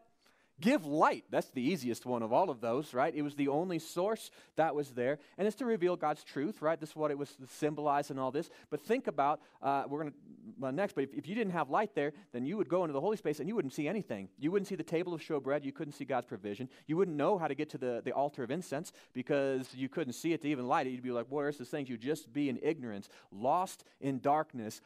Give 0.60 0.84
light. 0.84 1.24
That's 1.30 1.50
the 1.50 1.62
easiest 1.62 2.04
one 2.04 2.22
of 2.22 2.32
all 2.32 2.50
of 2.50 2.60
those, 2.60 2.92
right? 2.92 3.14
It 3.14 3.22
was 3.22 3.34
the 3.34 3.48
only 3.48 3.78
source 3.78 4.30
that 4.56 4.74
was 4.74 4.90
there. 4.90 5.18
And 5.38 5.46
it's 5.46 5.56
to 5.56 5.64
reveal 5.64 5.96
God's 5.96 6.22
truth, 6.22 6.60
right? 6.60 6.78
This 6.78 6.90
is 6.90 6.96
what 6.96 7.10
it 7.10 7.18
was 7.18 7.34
symbolized 7.48 8.10
and 8.10 8.20
all 8.20 8.30
this. 8.30 8.50
But 8.68 8.80
think 8.80 9.06
about, 9.06 9.40
uh, 9.62 9.84
we're 9.88 10.00
going 10.00 10.12
to 10.12 10.18
well, 10.58 10.72
next, 10.72 10.94
but 10.94 11.04
if, 11.04 11.14
if, 11.14 11.28
you 11.28 11.34
didn't 11.34 11.52
have 11.52 11.70
light 11.70 11.94
there, 11.94 12.12
then 12.32 12.44
you 12.44 12.56
would 12.56 12.68
go 12.68 12.84
into 12.84 12.92
the 12.92 13.00
holy 13.00 13.16
space 13.16 13.38
and 13.38 13.48
you 13.48 13.54
wouldn't 13.54 13.72
see 13.72 13.88
anything. 13.88 14.28
You 14.38 14.50
wouldn't 14.50 14.68
see 14.68 14.74
the 14.74 14.82
table 14.82 15.14
of 15.14 15.20
showbread. 15.20 15.64
You 15.64 15.72
couldn't 15.72 15.94
see 15.94 16.04
God's 16.04 16.26
provision. 16.26 16.68
You 16.86 16.96
wouldn't 16.96 17.16
know 17.16 17.38
how 17.38 17.48
to 17.48 17.54
get 17.54 17.70
to 17.70 17.78
the, 17.78 18.02
the 18.04 18.12
altar 18.12 18.42
of 18.42 18.50
incense 18.50 18.92
because 19.14 19.74
you 19.74 19.88
couldn't 19.88 20.12
see 20.12 20.32
it 20.32 20.42
to 20.42 20.48
even 20.48 20.66
light 20.66 20.86
it. 20.86 20.90
You'd 20.90 21.02
be 21.02 21.12
like, 21.12 21.26
where's 21.28 21.56
this 21.56 21.68
thing? 21.68 21.86
You'd 21.86 22.00
just 22.00 22.32
be 22.32 22.48
in 22.48 22.58
ignorance, 22.62 23.08
lost 23.32 23.84
in 24.00 24.20
darkness. 24.20 24.80